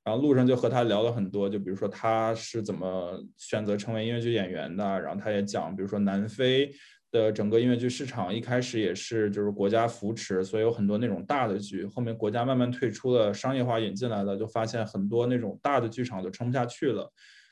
[0.03, 6.69] 然后路上就和他聊了很多，就比如说他是怎么选择成为音乐剧演员的，然后他也讲，比如说南非
[7.11, 17.09] 的整个音乐剧市场一开始也是就是国家扶持，所以有很多那种大的剧，后面国家慢慢退出了，商业化引进来了，就发现很多那种大的剧场就撑不下去了。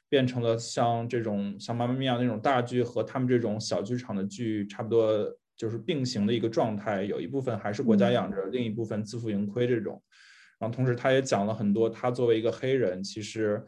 [0.09, 10.01] 变成了像这种像妈妈咪呀那种大剧和他们这种小剧场的剧差不多就是并行的一个状态，有一部分还是国家养着，另一部分自负盈亏这种。
[10.59, 13.63] 然后同时他也讲了很多，他作为一个黑人，其实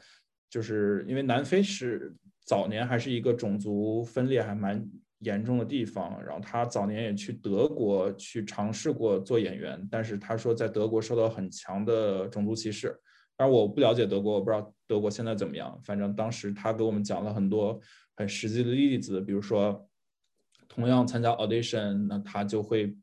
[0.49, 2.13] 就是因为南非是
[2.45, 4.87] 早年还是一个种族分裂还蛮
[5.19, 12.95] 严重的地方，然后他早年也去德国去尝试过做演员，但是他说在德国受到很强的种族歧视。
[13.37, 15.79] 而我不了解德国，我不知道德国现在怎么样。
[15.83, 17.79] 反正当时他给我们讲了很多
[18.15, 19.87] 很实际的例子，比如说，
[20.67, 22.95] 同样参加 audition，那他就会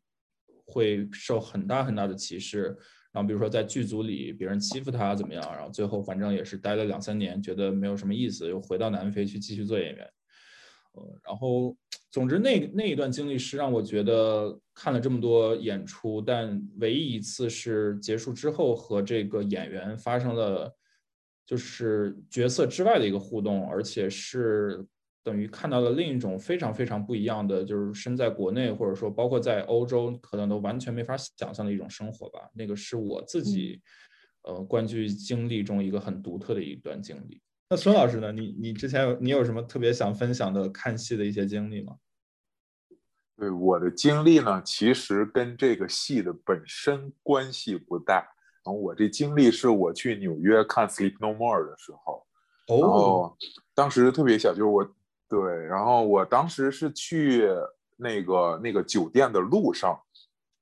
[0.64, 2.76] 会受很大很大的歧视。
[3.12, 10.10] 然后比如说在剧组里别人欺负他怎么样，然后最后反正也是待了两三年，觉得没有什么意思，又回到南非去继续做演员。
[10.92, 11.76] 呃，然后，
[12.10, 20.74] 总之那那一段经历是让我觉得看了这么多演出，但唯一一次是结束之后和这个演员发生了
[21.46, 24.84] 就是角色之外的一个互动，而且是
[25.22, 32.40] 等于看到了另一种非常非常不一样的，就是身在国内或者说包括在欧洲可能都完全没法想象的一种生活吧。
[32.54, 33.80] 那个是我自己
[34.44, 37.40] 呃观剧经历中一个很独特的一段经历。
[37.70, 38.32] 那孙老师呢？
[38.32, 41.94] 你你之前有你有什么特别想分享的看戏的一些经历吗？
[43.36, 48.28] 对我的经历呢，其实跟这个戏的本身关系不大。
[48.64, 52.24] 然后我这经历是我去纽约看《Sleep No More》的时候，
[52.68, 53.36] 哦，
[53.74, 54.88] 当时特别小，就是我
[55.28, 57.48] 对，然后我当时是去
[57.96, 60.00] 那个那个酒店的路上，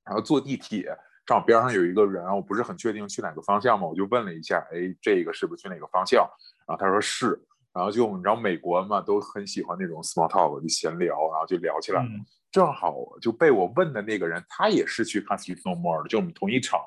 [0.03, 0.97] 然后坐地铁。
[1.23, 6.27] 正好边上有一个人，我不是很确定去哪个方向嘛，我就问了一下，哎，这个是不是去哪个方向？
[6.67, 7.39] 然后他说是，
[7.71, 12.09] 然后就你知道美国嘛，都很喜欢那种 small talk 就闲聊，然后就聊起来了。
[12.09, 16.79] 嗯正好就被我问的那个人，他也是去看《Sleep No More》的，就我们同一场，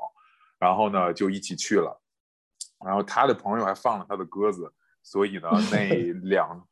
[0.58, 2.00] 然后呢就一起去了。
[2.84, 4.70] 然后他的朋友还放了他的鸽子，
[5.02, 6.68] 所以呢那 两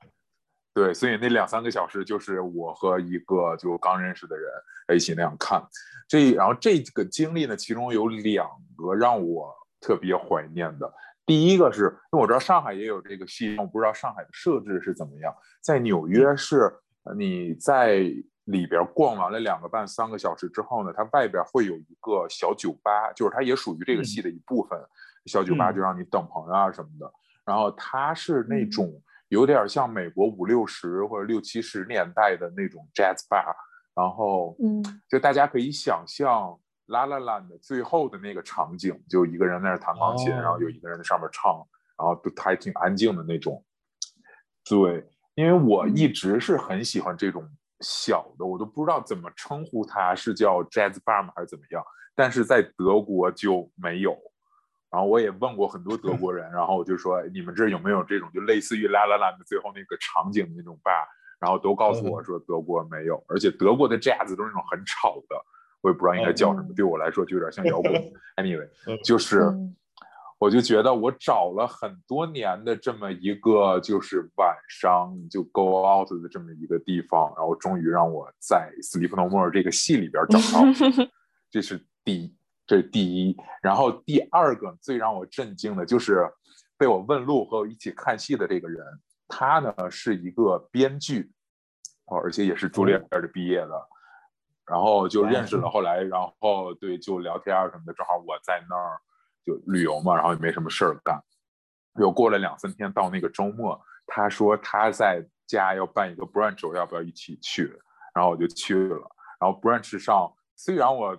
[0.75, 4.51] 对，所以那两三个小时就是我和一个就刚认识的人
[4.95, 5.63] 一起那样看。
[6.09, 10.93] 这然后这个经历呢，其中有两个让我特别怀念的。
[11.25, 15.35] 第一个是因为我知道上海也有这个戏，我不知道上海的设置是怎么样。
[15.63, 16.71] 在纽约是
[17.05, 18.05] 呃你在
[18.45, 24.79] 里边逛完了两个半三个小时之后呢，它外边会有一个小酒吧，就是它也属于这个戏的一部分。
[25.27, 27.13] 小酒吧嗯就让你等朋友啊什么的。
[27.45, 28.93] 然后它是那种
[29.29, 33.55] 有点像美国五六十或者六七十年代的那种 jazz bar，
[33.95, 36.51] 然后嗯就大家可以想象
[36.87, 41.65] 《La La Land》最后的那个场景，就一个人在那弹钢琴，哦然后有一个人在上面唱，
[41.97, 43.65] 然后都还挺安静的那种。
[44.65, 47.49] 对，因为我一直是很喜欢这种
[47.83, 51.85] 小的，我都不知道怎么称呼它，是叫 jazz bar 吗还是怎么样？
[52.15, 54.17] 但是在德国就没有。
[54.91, 61.05] 然后我也问过很多德国人，然后我就说哎你们这儿有没有这种就类似于《La La Land》最后那个场景的那种 bar？
[61.41, 65.37] 然后都告诉我说德国没有，而且德国的 jazz 都是那种很吵的，
[65.81, 67.93] 我也不知道应该叫什么，嗯对我来说就有点像摇滚。
[68.37, 69.75] Anyway，嗯就是嗯
[70.43, 80.67] 我就觉得我找了很多年的这么一个就是晚上就 go out 的这么一个地方，然后终于让我在《Sleep No More》这个戏里边找到，
[81.49, 82.35] 这是第一，
[82.67, 83.37] 这是第一。
[83.63, 86.29] 然后第二个最让我震惊的就是
[86.77, 88.85] 被我问路和我一起看戏的这个人，
[89.29, 91.31] 他呢是一个编剧，
[92.07, 93.89] 哦，而且也是朱丽叶的毕业的。
[94.67, 98.99] 然后就认识了，后来然后对就聊天啊什么的，正好我在那儿
[99.45, 101.21] 就旅游嘛，然后也没什么事儿干。
[102.01, 107.65] 又过了两三天，到那个周末，他说他在家要办一个 brunch，我要不要一起去？
[108.15, 109.11] 然后我就去了。
[109.41, 111.19] 然后 brunch 上虽然我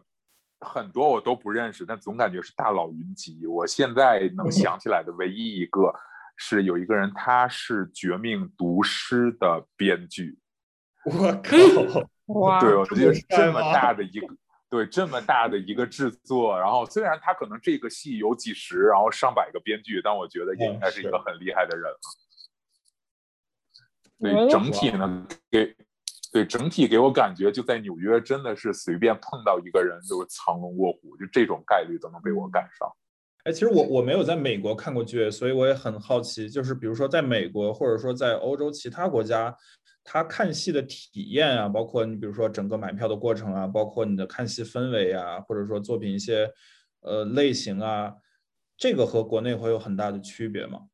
[0.62, 3.46] 很多我都不认识，但总感觉是大佬云集。
[3.46, 5.94] 我现在能想起来的唯一一个
[6.38, 10.40] 是有一个人，他是《绝命毒师》的编剧。
[11.06, 14.28] 我靠，哇，对，我觉得这么这么大的一个，
[14.74, 22.00] 对，这么大的一个制作，然后虽然他可能这个戏有几十，然后上百个编剧，但我觉得也嗯应该是一个很厉害的人了。
[24.20, 25.76] 对，整体呢，给
[26.32, 32.92] 对整体给我感觉，就在纽约真的是随便碰到一个人就是藏龙卧虎，就这种概率都能被我赶上。
[33.44, 39.56] 哎，其实我我没有在美国看过剧，所以我也很好奇，就是比如说在美国或者说在欧洲其他国家，
[40.04, 46.52] 他看戏的体验啊，包括你比如说整个买票的过程啊，包括你的看戏氛围啊，或者说作品一些
[47.02, 48.16] 呃类型啊，
[48.78, 50.88] 这个和国内会有很大的区别吗？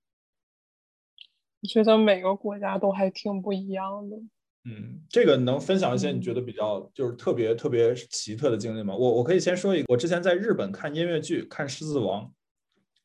[1.61, 4.17] 我觉得每个国家都还挺不一样的。
[4.65, 8.95] 嗯，这个能分享一些你觉得比较就是特别特别奇特的经历吗？
[8.95, 12.25] 我我可以先说一个，我之前在日本看音乐剧，看《狮子王》，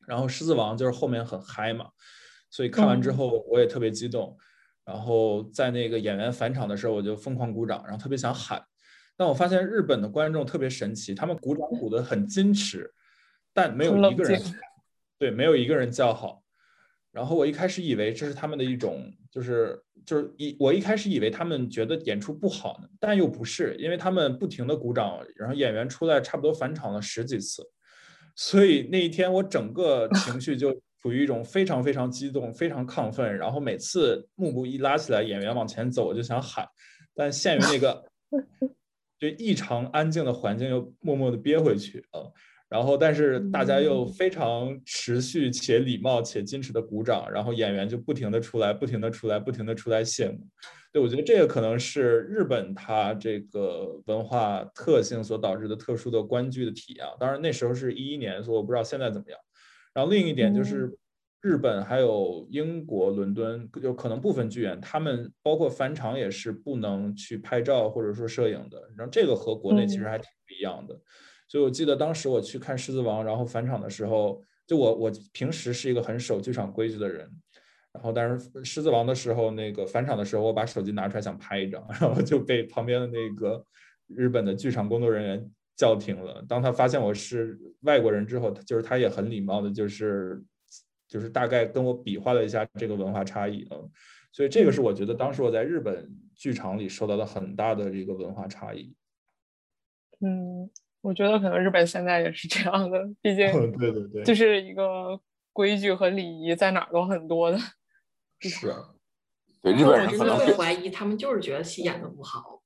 [0.05, 1.89] 然后《狮子王》就是后面很嗨嘛，
[2.49, 4.37] 所以看完之嗯后我也特别激动，
[4.85, 8.63] 然后在那个演员返场的时候我就疯狂鼓掌，然后特别想喊，
[9.17, 12.93] 但我发现日本的观众特别神奇，他们鼓掌鼓得很矜持，
[13.53, 14.41] 但没有一个人
[15.17, 16.43] 对，没有一个人叫好。
[17.11, 27.63] 然后我一开始以为这是他们的一种，就是就是一我一开始以为他们觉得演出不好呢，但又不是，因为他们不停的鼓掌，然后演员出来差不多返场了十几次，
[28.35, 36.67] 所以那一天我整个情绪就处于一种非常非常激动、非常亢奋，然后每次幕布一拉起来，演员往前走，我就想喊，
[37.13, 38.03] 但限于那个
[39.19, 42.25] 就异常安静的环境，又默默的憋回去啊。
[42.67, 50.39] 然后，但是大家又非常持续且礼貌且矜持的鼓掌，然后演员就不停的出来，不停的出来，不停的出来谢幕。
[50.91, 57.05] 对，我觉得这个可能是日本它这个文化特性所导致的特殊的观剧的体验。
[57.19, 59.39] 当然那时候是一一年，所以我不知道现在怎么样。
[59.95, 60.95] 然后另一点就是
[61.41, 68.77] 日本还有英国伦敦，有可能部分剧院他们包括返场也是不能去拍照或者说摄影的。
[68.95, 70.99] 然后这个和国内其实还挺不一样的。
[71.47, 77.31] 所以我记得当时我去看《狮子王》，然后返场的时候，就我我平时是一个很守剧场规矩的人，
[77.93, 83.63] 然后但是《狮子王》的时候，那个返场的时候，我把手机拿出来想拍一张，然后就被旁边的那个
[84.07, 86.43] 日本的剧场工作人员叫停了。
[86.47, 90.43] 当他发现我是外国人之后，就是他也很礼貌的，就是
[91.07, 93.77] 就是大概跟我比划了一下这个文化差异啊。
[94.31, 98.93] 所以这个是我觉得当时我在日本剧场里受到的很大的这个文化差异。
[100.19, 100.69] 嗯，
[101.01, 105.19] 我觉得可能日本现在也是这样的，毕竟对对对，就是一个
[105.53, 107.57] 规矩和礼仪在哪儿都很多的。
[108.39, 108.73] 是，
[109.61, 112.61] 对日本人我真的可能会怀疑他们就是觉得戏演的不好。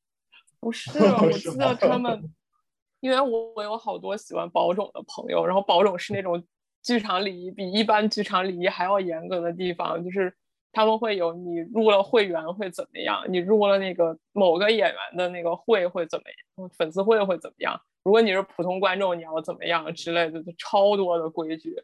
[0.59, 2.33] 不是，我是记得他们，
[2.99, 6.43] 因为我我有好多喜欢宝冢的朋友，然后宝冢是那种
[6.83, 10.33] 剧场礼仪比一般剧场礼仪还要严格的地方，就是
[10.71, 16.23] 他们会有你入了会员会怎么样，你入了那个某个演员的那个会会怎么
[16.57, 21.75] 样，粉丝会会怎么样，如果你是普通观众你要怎么样之类的，就超多的规矩。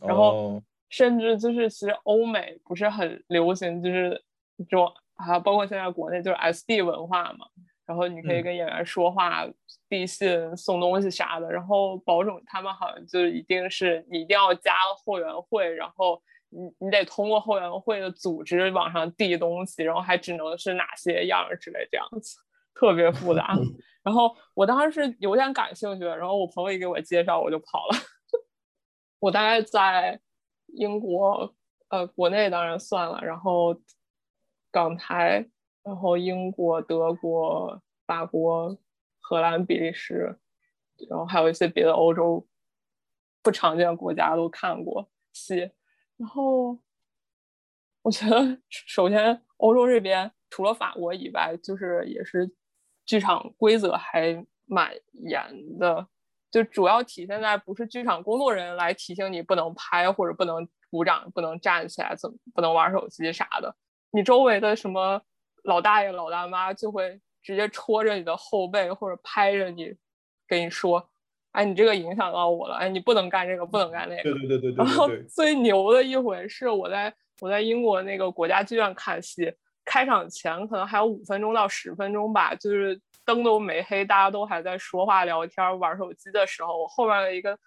[0.00, 4.22] 然后哦甚至就是其实欧美不是很流行，就是
[4.58, 7.46] 这种啊，包括现在国内就是 SD 文化嘛，
[7.92, 9.46] 然后你可以嗯跟演员说话、
[9.86, 11.52] 递信、送东西啥的。
[11.52, 14.72] 然后保种他们好像就一定是你一定要加
[15.04, 22.38] 后援会，然后你你得通过后援会的组织往上递东西，然后还只能是哪些样儿之类这样子，
[22.74, 23.54] 特别复杂。
[24.02, 27.96] 然后我当时是有点感兴趣，然后我朋友一给我介绍，我就跑了。
[29.20, 30.18] 我大概在
[30.68, 31.54] 英国，
[31.88, 33.78] 呃，国内当然算了，然后
[34.70, 35.46] 港台，
[35.84, 38.78] 然后英国、德国、法国、
[39.20, 40.38] 荷兰、比利时，
[41.08, 42.46] 然后还有一些别的欧洲
[43.42, 45.70] 不常见国家都看过戏。
[46.16, 46.78] 然后
[48.02, 52.54] 我觉得，首先欧洲这边除了法国以外，就是也是
[53.04, 56.06] 剧场规则还蛮严的。
[56.50, 63.74] 就主要体现在不是剧场工作人员来提醒你不能拍或者不能鼓掌、不能站起来、怎么不能玩手机啥的，
[64.10, 65.22] 你周围的什么
[65.62, 69.94] 老大爷、老大妈就会直接戳着你的后背或者拍着你，
[70.46, 71.10] 跟你说
[71.52, 79.52] ：“哎，你这个影响到我了，哎，你不能干这个，不能干那个。”对对对对对然后最牛的一回是我在我在英国那个国家剧院看戏，
[79.84, 87.58] 开场前可能还有五分钟到十分钟吧，就是灯都没黑，大家都还在说话聊天玩手机的时候，我后面的一个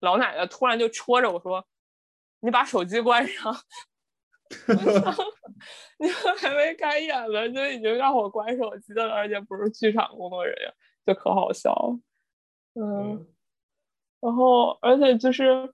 [0.00, 1.64] 老奶奶突然就戳着我说
[2.40, 3.56] ：“你把手机关上。”
[5.98, 10.72] 你们还没开演呢，就已经让我关手机了，而且不是剧场工作人员，
[11.06, 11.98] 就可好笑了。
[12.74, 13.26] 嗯，嗯
[14.20, 15.72] 然后而且就是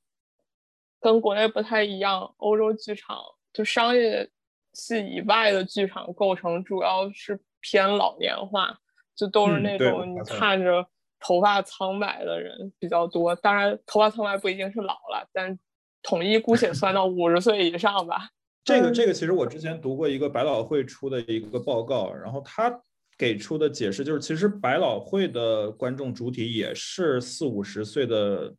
[1.01, 3.19] 跟国内不太一样，欧洲剧场
[3.53, 4.31] 就商业
[4.73, 8.79] 戏以外的剧场构成主要是偏老年化，
[9.17, 10.87] 就都是那种你看着
[11.19, 13.35] 头发苍白的人比较多。
[13.37, 15.59] 当然，头发苍白不一定是老了，但
[16.03, 18.31] 统一姑且算到五十岁以上吧。
[18.65, 18.95] 这个嗯。
[18.95, 22.73] 这个其实我之前读过一个百老汇出的一个报告，然后他
[23.19, 28.55] 给出的解释就是，其实百老汇的观众主体也是四五十岁的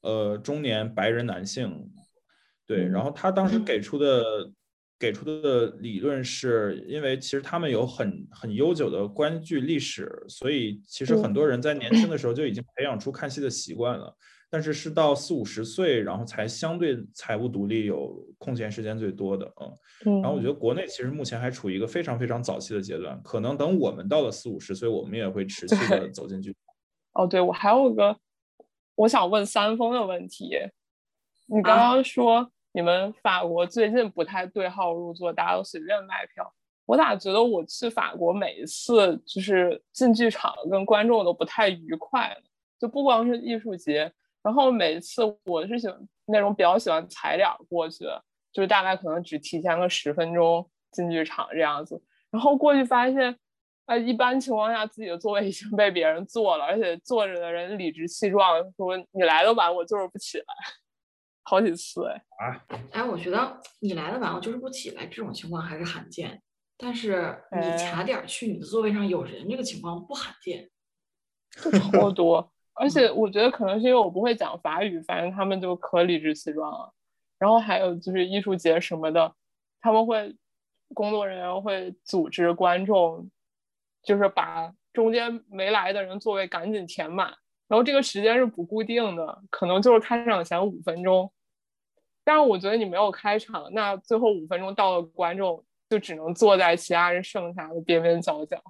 [0.00, 1.90] 呃中年白人男性，
[2.66, 4.50] 对，然后他当时给出的
[4.98, 14.16] 给出的理论是因为其实他们有很很悠久的观剧历史，所以其实很多人在年轻的时候就已经培养出看戏的习惯了。
[14.54, 19.76] 但是是到四五十岁，然后才相对财务独立，有空闲时间最多的，嗯。
[20.06, 26.60] 嗯，然后我觉得国内其实目前还处于一个非常非常早期的阶段，可能等我们到了四五十岁，我们也会持续的走进剧场。
[27.24, 28.16] 哦，对，我还有个
[28.94, 30.56] 我想问三丰的问题。
[31.46, 36.48] 你刚啊刚说你们法国最近不太对号入座，大家都随便买票。
[36.86, 42.48] 我咋觉得我去法国每一次就是进剧场跟观众都不太愉快呢？
[42.78, 44.12] 就不光是艺术节，
[44.44, 48.22] 然后每次我是喜欢那种比较喜欢踩点儿过去的，
[48.52, 53.36] 就是大概可能只提前个十分钟进剧场这样子，然后过去发现。
[53.86, 60.44] 呃，一般情况下自己的座位已经被别人坐了，而且坐着的人理直气壮地说：“你来的晚，我就是不起来。
[61.44, 62.24] ”好几次哎，
[62.92, 66.40] 哎，我觉得你来的晚，我就是不起来，这种情况还是罕见。
[66.78, 70.70] 但是你卡点儿去，你的座位上有人，这个情况不罕见。
[71.62, 72.53] 就超多。
[72.74, 76.92] 而且我觉得可能是因为我不会讲法语，反正他们就可理直气壮了。
[77.38, 79.34] 然后还有就是艺术节什么的，
[79.80, 80.34] 他们会
[80.94, 83.28] 工作人员会组织观众，
[84.02, 87.32] 就是把中间没来的人座位赶紧填满。
[87.66, 91.32] 然后这个时间是不固定的，可能就是开场前五分钟。
[92.22, 98.62] 但是我觉得你没有开场，那最后五分钟到了，观众就只能坐在其他人剩下的边边角角。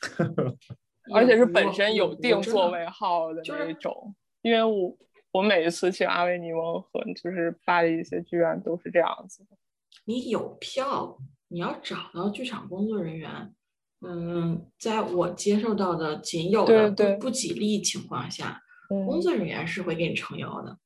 [1.12, 4.96] 而且是本身有定座位号的那种，因为我
[5.32, 9.56] 我每一次去阿维尼翁和就是巴黎一些剧院都是这样子的。
[10.04, 13.54] 你有票，你要找到剧场工作人员，
[14.00, 20.78] 嗯，在我接受到的仅有的对对不不给力情况下，嗯工作人员是会给你撑腰的。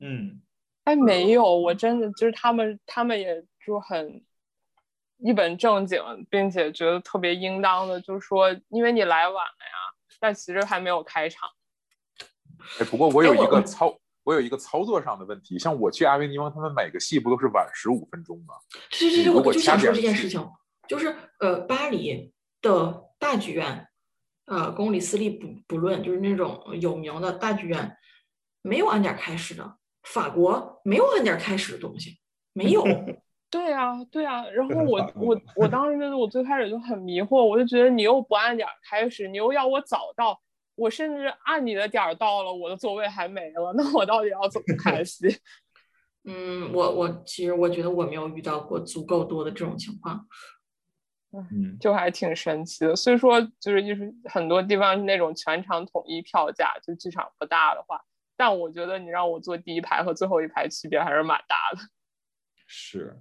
[0.00, 0.42] 嗯，
[0.84, 4.22] 哎，没有，我真的就是他们，他们也就很
[5.18, 11.48] 一本正经，并且觉得特别应当的，就是说，因为你来晚了呀，但其实还没有开场。
[12.80, 18.54] 哎，不过我有一个操，我有一个操作上的问题，像我去阿维尼翁，他们每个戏不都是晚十五分钟吗？
[18.90, 20.46] 对对对，我就想说这件事情，
[20.88, 23.88] 就是呃，巴黎的大剧院，
[24.46, 27.96] 呃，公理私立不不论，就是那种有名的大剧院，
[28.62, 29.78] 没有按点儿开始的。
[30.02, 32.18] 法国没有按点儿开始的东西，
[32.52, 32.84] 没有。
[33.56, 40.38] 对啊，对啊，然后我我 我当时就是我最开始就很迷惑，我就觉得你又不按点儿开始，你又要我早到，
[40.74, 45.26] 我甚至按你的点儿到了，我的座位还没了， 那我到底要怎么开戏？
[46.28, 50.26] 嗯，我我其实我觉得我没有遇到过足够多的这种情况。
[51.32, 52.96] 嗯，就还挺神奇的。
[52.96, 58.00] 虽说就是就是很多地方是那种全场统一票价，就剧场不大的话，
[58.36, 61.82] 但我觉得你让我坐第一排和最后一排区别还是蛮大的。
[62.66, 63.20] 是。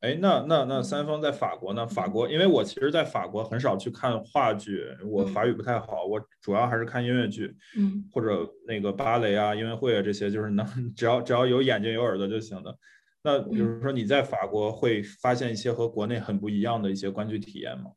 [0.00, 1.86] 哎，那那那三丰在法国呢？
[1.86, 8.08] 法国，因为我其实，在法国很少去看话剧，我法语不太好，我主要还是看音乐剧，嗯。
[8.10, 12.74] 或者那个芭蕾啊、音乐会啊这些，就是能 只要只要有眼睛有耳朵就行的。
[13.22, 17.90] 那比如说你在法国会发现一些和国内很不一样的一些观剧体验吗？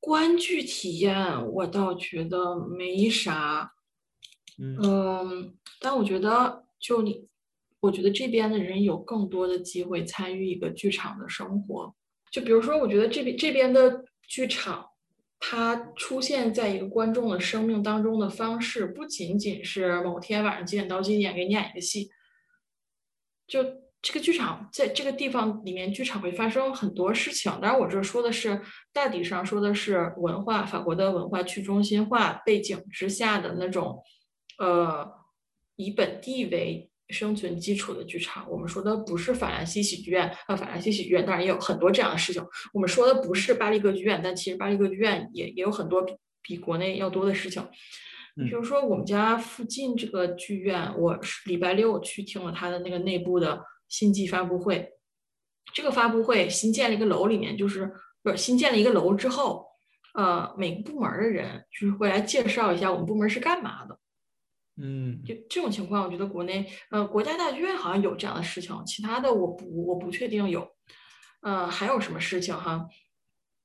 [0.00, 3.72] 观剧体验我倒觉得没啥，
[4.58, 4.76] 嗯。
[4.82, 7.28] 嗯，但我觉得就你，
[7.84, 11.94] 我觉得这边的人有更多的机会参与一个剧场的生活。
[12.32, 14.86] 就比如说，我觉得这边这边的剧场，
[15.38, 22.08] 它出现在一个观众的生命当中的方式，不仅仅是某天晚上几点到几点给你演一个戏，
[23.46, 23.62] 就
[24.00, 27.52] 这个剧场在这个地方里面，剧场会发生很多事情。
[27.60, 28.62] 当然，我这说的是
[28.94, 34.02] 大体上说的是文化，法国的文化去中心化背景之下的那种，
[34.58, 35.06] 呃，
[35.76, 38.44] 以本地为生存基础的剧场。
[38.50, 42.44] 我们说的不是法兰西喜剧院，呃，法兰西喜剧院当然也有很多这样的事情。
[42.72, 47.66] 我们说的不是巴黎歌剧院，但其实巴黎歌剧院也也有很多比比国内要多的事情。
[48.36, 54.90] 比如说我们家附近这个剧院，我是礼拜六去听了他的那个内部的新季发布会。
[55.72, 57.90] 这个发布会新建了一个楼，里面就是
[58.22, 59.64] 不是新建了一个楼之后，
[60.14, 63.93] 呃，每个部门的人就是会来介绍一下我们部门是干嘛的。
[64.76, 70.68] 嗯就这种情况，我觉得国内呃国家大剧院好像有这样的事情，其他的我不我不确定有。
[71.42, 72.88] 呃，还有什么事情哈？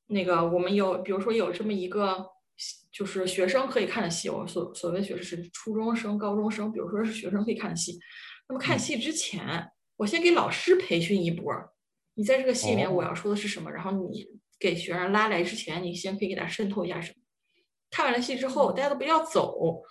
[0.07, 2.25] 那个我们有，比如说有这么一个，
[2.91, 7.97] 就是学生可以看的戏，我所所谓学生是初中生、高中生，比如说是学生可以看的戏。
[8.47, 11.69] 那么看戏之前，我先给老师培训一波儿。
[12.15, 13.71] 你在这个戏里面，我要说的是什么？
[13.71, 14.27] 然后你
[14.59, 17.15] 给学生拉来之前，你先可以给他渗透一下什么。
[17.89, 19.81] 看完了戏之后，大家都不要走，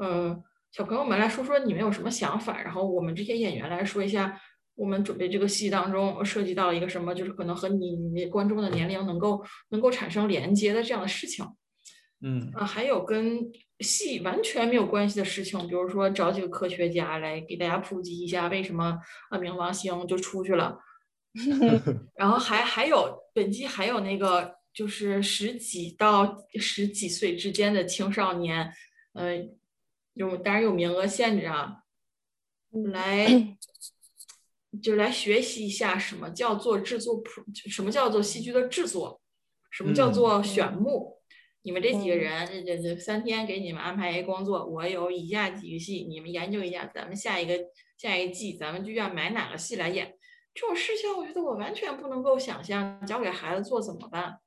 [0.00, 0.42] 嗯，
[0.74, 4.40] 小朋友们来说说你们有什么想法，然后我们这些演员来说一下，
[4.74, 11.46] 我们准备这个戏当中涉及到一个什么，就是可能和你你观众的年龄能够能够产生连接的这样的事情。
[12.22, 13.38] 嗯啊，还有跟
[13.78, 18.98] 戏完全没有关系的事情，比如说找几个科学家来给大家普及一下为什么
[19.30, 20.76] 啊冥王星就出去了，
[22.18, 28.72] 然后还还有本季还有那个就是十几到十几岁之间的青少年，
[29.12, 29.36] 呃，
[30.14, 31.82] 有当然有名额限制啊，
[32.92, 33.56] 来
[34.82, 39.20] 就来学习一下什么叫做制作谱，什么叫做戏剧的制作，
[39.70, 41.20] 什么叫做选目。
[41.62, 47.58] 你们这几个人，这这这三天给你们安排一个工作，我有以下几个戏，你们研究一下，咱们下一个
[47.96, 50.16] 下一个季，咱们剧院买哪个戏来演。
[50.52, 54.38] 这种事情，我觉得我完全不能够想象，交给孩子做怎么办？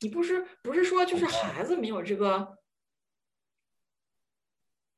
[0.00, 2.58] 你不是不是说就是孩子没有这个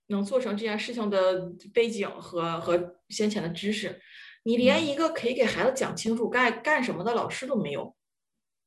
[0.09, 3.99] 能做成这件事情的背景和和先前的知识，
[4.45, 7.95] 你连一个可以给孩子讲清楚该干什么的老师都没有。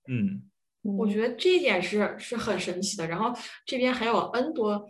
[0.07, 0.43] 嗯
[0.83, 3.05] 我觉得这一点是是很神奇的。
[3.05, 3.31] 然后
[3.67, 4.83] 这边还有 N 多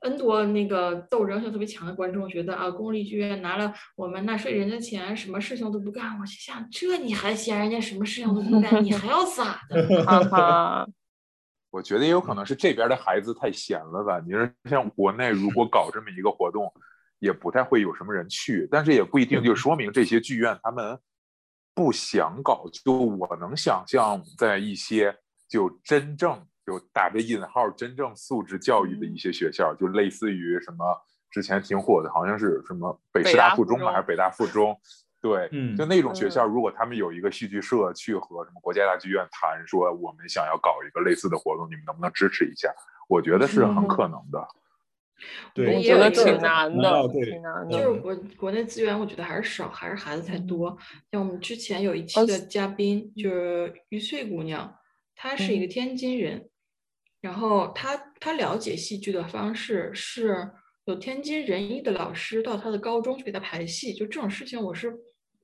[0.00, 6.18] N 多那个斗争性特别强的观众，觉得啊，公立剧院拿了我们纳税人的钱，什么事情都不干。
[6.20, 9.88] 我心想，这你还嫌人家什么事情都不干，你还要咋的？
[10.04, 10.88] 哈哈，
[11.70, 14.20] 我觉得也有可能是这边的孩子太闲了吧。
[14.24, 16.72] 你说像国内如果搞这么一个活动，
[17.18, 20.98] 也不太会有什么人去，但是也不一定就说明这些剧院他们
[21.74, 22.64] 不想搞。
[22.84, 25.14] 就我能想象，在一些
[25.48, 30.84] 就真正就打着引号真正素质教育的一些学校，就类似于什么
[31.30, 34.74] 之前挺火的，好像是什么北师大附中吧，还是北大附中？
[35.20, 42.72] 对，嗯就那种学校，如果他们有一个戏剧社去和什么国家大剧院谈，说我们想要搞一个类似的活动，你们能不能支持一下？
[43.08, 44.46] 我觉得是很可能的。
[45.52, 47.72] 对，我觉得挺难的挺难的。
[47.72, 50.78] 就是国国内资源，我觉得还是少，还是孩子太多。
[51.10, 54.72] 像我们之前有一期的嘉宾就是于翠姑娘，
[55.16, 56.48] 她是一个天津人，
[57.20, 60.48] 然后她她了解戏剧的方式是
[60.84, 64.96] 有天津人艺的老师到她的高中去给她排戏，就这种事情我是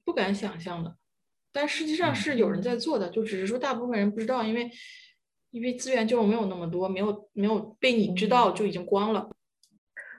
[0.05, 0.97] 不敢想象的。
[1.53, 4.71] 但实际上是有人在做的，就只是说大部分人不知道，因为
[5.51, 9.31] 因为资源就没有那么多，没有没有被你知道就已经光了。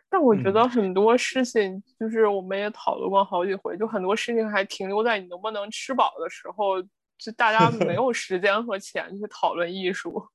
[0.08, 6.82] 但我觉得很多事情，就是我们也讨论过好几回，就很多事情还停留在你能不能吃饱的时候，
[7.18, 10.26] 就大家没 有时间和钱去讨论艺术。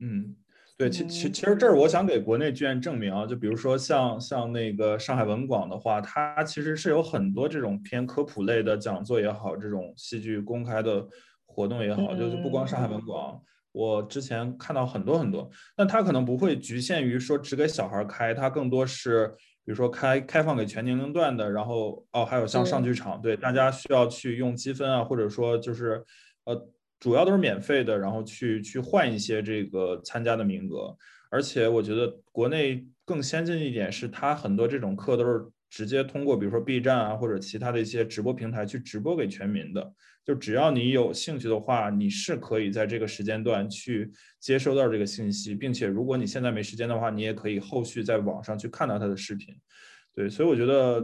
[0.00, 0.36] 嗯，
[0.78, 11.06] 对，其其其实这儿我想给国内剧院证明啊，就比如说像像那个上海文广的话，它其实是有很多这种偏科普类的讲座也好，这种戏剧公开的
[11.46, 13.40] 活动也好，就是不光上海文广。
[13.72, 19.28] 我之前看到很多很多，那它可能不会局限于说只给小孩开，它更多是
[19.64, 26.04] 比如说开开放给全年龄段的，然后哦还有像上剧场，对大家需要去用积分啊，或者说就是
[26.44, 26.68] 呃
[26.98, 30.96] 主要都是免费的，然后去去换一些这个参加的名额，
[31.30, 39.92] 而且我觉得国内更先进一点是它很多这种课都是直接通过比如说 B 站啊或者其他的一些直播平台去直播给全民的。
[40.24, 49.54] 就只要你有兴趣的话，你是可以在这个时间段去接收到这个信息，并且如果你现在没时间的话，你也可以后续在网上去看到他的视频。
[50.16, 51.00] 对，所以我觉得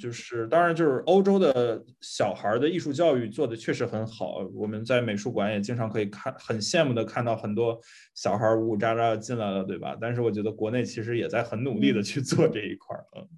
[0.00, 7.78] 就是，当然就是欧洲的小孩的艺术教育做的确实很好，我们在美术馆也经常可以看，很羡慕的看到很多
[8.14, 9.94] 小孩呜呜喳喳进来了，对吧？
[10.00, 13.04] 但是我觉得国内其实也在很努力的去做这一块儿。
[13.16, 13.28] 嗯，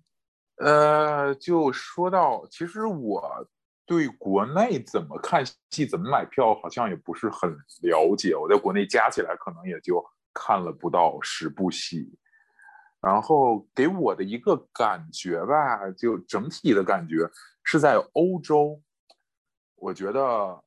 [1.28, 3.46] 呃，就说到，其实我。
[3.88, 7.48] 对国内怎么看戏、怎么买票，好像也不是很
[7.82, 8.34] 了解。
[8.34, 10.04] 我在国内加起来可能也就
[10.34, 12.12] 看了不到十部戏，
[13.06, 17.30] 然后给我的一个感觉吧，就整体的感觉
[17.62, 18.82] 是在欧洲。
[19.76, 20.60] 我觉得，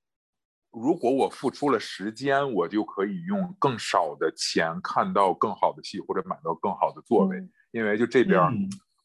[0.72, 7.38] 如果我付出了时间，我就可以用更少的钱看到更好的戏，或者买到更好的座位，
[7.72, 8.40] 因为就这边。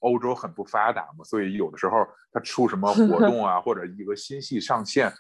[0.01, 5.11] 欧洲很不发达嘛，所以有的时候他出什么 活动啊，或者一个新戏上线，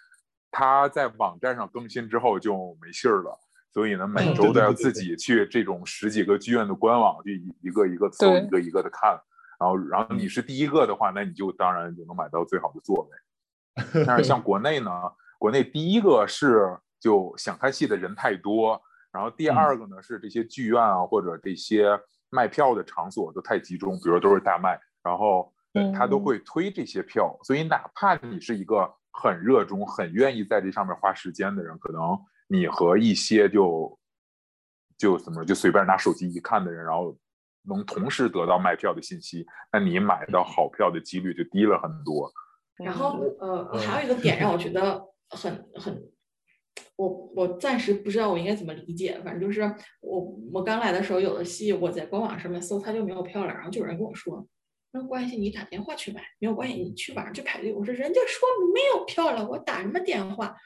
[0.51, 3.41] 他在网站上更新之后就没信儿了。
[3.75, 9.20] 所以呢，每周都要自己去这种十几个剧院的官网去一个一个搜，一个一个的看。
[9.61, 14.05] 然后，然后你是第一个的话，那你就当然就能买到最好的座位。
[14.07, 14.91] 但是像 国内呢，
[15.39, 18.81] 国内第一个是就想看戏的人太多，
[19.12, 22.01] 然后第二个呢是这些剧院啊或者这些。
[22.31, 25.55] 卖票的场所都太集中，比如都是大卖，然后
[25.97, 33.99] 他都会推这些票，所以哪怕你是一个很热衷、很愿意在这上面花时间的人，可能你和一些就
[34.97, 37.16] 就怎么就随便拿手机一看的人，然后
[37.62, 42.32] 能同时得到卖票的信息，那你买到好票的几率就低了很多。
[42.76, 46.03] 然后呃，还有一个点让我觉得很很。
[46.97, 49.62] 我我暂时不知道我应该怎么理解，反正就是
[50.01, 50.20] 我
[50.53, 54.47] 我刚来的时候有的戏我在官网上面搜它就没有票了，然后就有人跟我说
[54.92, 57.72] 没有关系，你打电话去买没有关系，你去网上去排队。
[57.72, 60.57] 我说人家说没有票了，我打什么电话？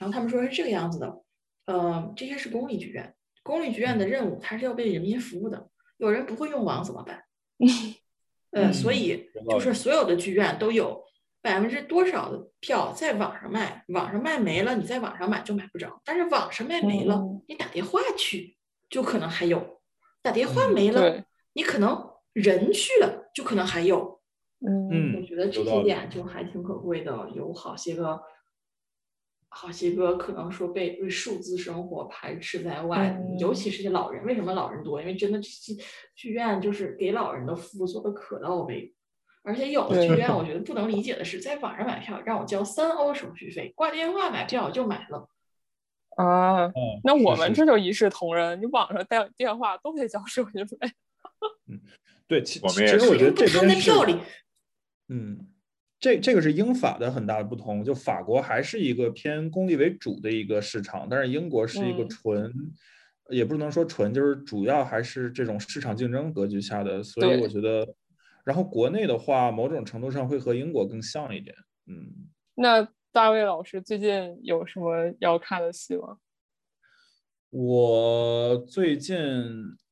[0.00, 1.22] 然后他们说是这个样子的，
[1.66, 7.22] 呃，这些是公立剧院，公立剧院的任务它是要为人民服务的，有人不会用网怎么办？
[8.50, 11.04] 呃，所以就是所有的剧院都有。
[11.42, 13.82] 百分之多少的票在网上卖？
[13.88, 15.98] 网上卖没了，你在网上买就买不着。
[16.04, 18.58] 但是网上卖没了，你打电话去
[18.90, 19.80] 就可能还有。
[20.20, 21.24] 打电话没了，
[21.54, 24.20] 你可能人去了就可能还有。
[24.60, 27.30] 嗯，我觉得这些点就还挺可贵的。
[27.34, 28.20] 有好些个，
[29.52, 34.24] 好些个可能说被被数字生活排斥在外，尤其是些老人。
[34.24, 35.00] 为什么老人多？
[35.00, 35.74] 因为真的这些
[36.14, 38.94] 剧院就是给老人的服务做的可到位。
[39.42, 45.28] 而且有的剧院，我觉得不能理解的是，在网上买票让我交三欧手续费，挂电话买票我就买了。
[46.16, 46.70] 啊，
[47.02, 50.76] 那我们这就一视同仁，你网上带电话都得交手续费。
[51.66, 51.80] 嗯，
[52.28, 53.90] 对，其其实我觉得这边是，
[55.08, 55.48] 嗯，
[56.00, 62.52] 这这个是英法的很大的不同，就法国还是一个偏公立为主的一个市场，但是英国是一个纯，
[63.28, 67.86] 也不能说纯，就是主要还是这种市场竞争格局下的，所以我觉得。
[68.42, 71.54] 然后国内的话，某种程度上会和英国更像一点。
[71.86, 76.16] 嗯，那大卫老师最近有什么要看的戏吗？
[77.50, 79.16] 我最近，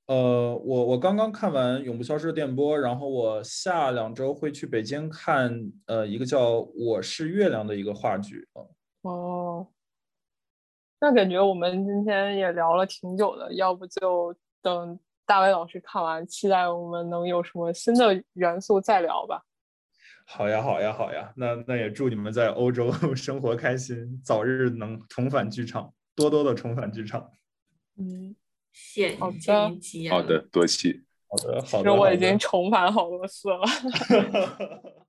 [0.09, 8.49] 呃，我我刚刚看完《永不消失的电波》，然后我下两周会去北京看，呃，一个叫《我是月亮》的一个话剧。
[9.03, 9.67] 哦，
[10.99, 14.99] 那感觉我们今天也聊了挺久的，要不就等。
[15.27, 19.43] 大伟老师看完，期待我们能有什么新的元素再聊吧。
[20.27, 21.31] 好呀，好呀，好呀。
[21.37, 27.31] 那那也祝你们在欧洲 生活开心，早日能重返剧场，多多的重返剧场。
[27.99, 28.35] 嗯，
[28.73, 31.03] 谢谢好的，好的，多谢。
[31.29, 31.63] 好的，好的。
[31.63, 33.61] 其实我已经重返好多次了。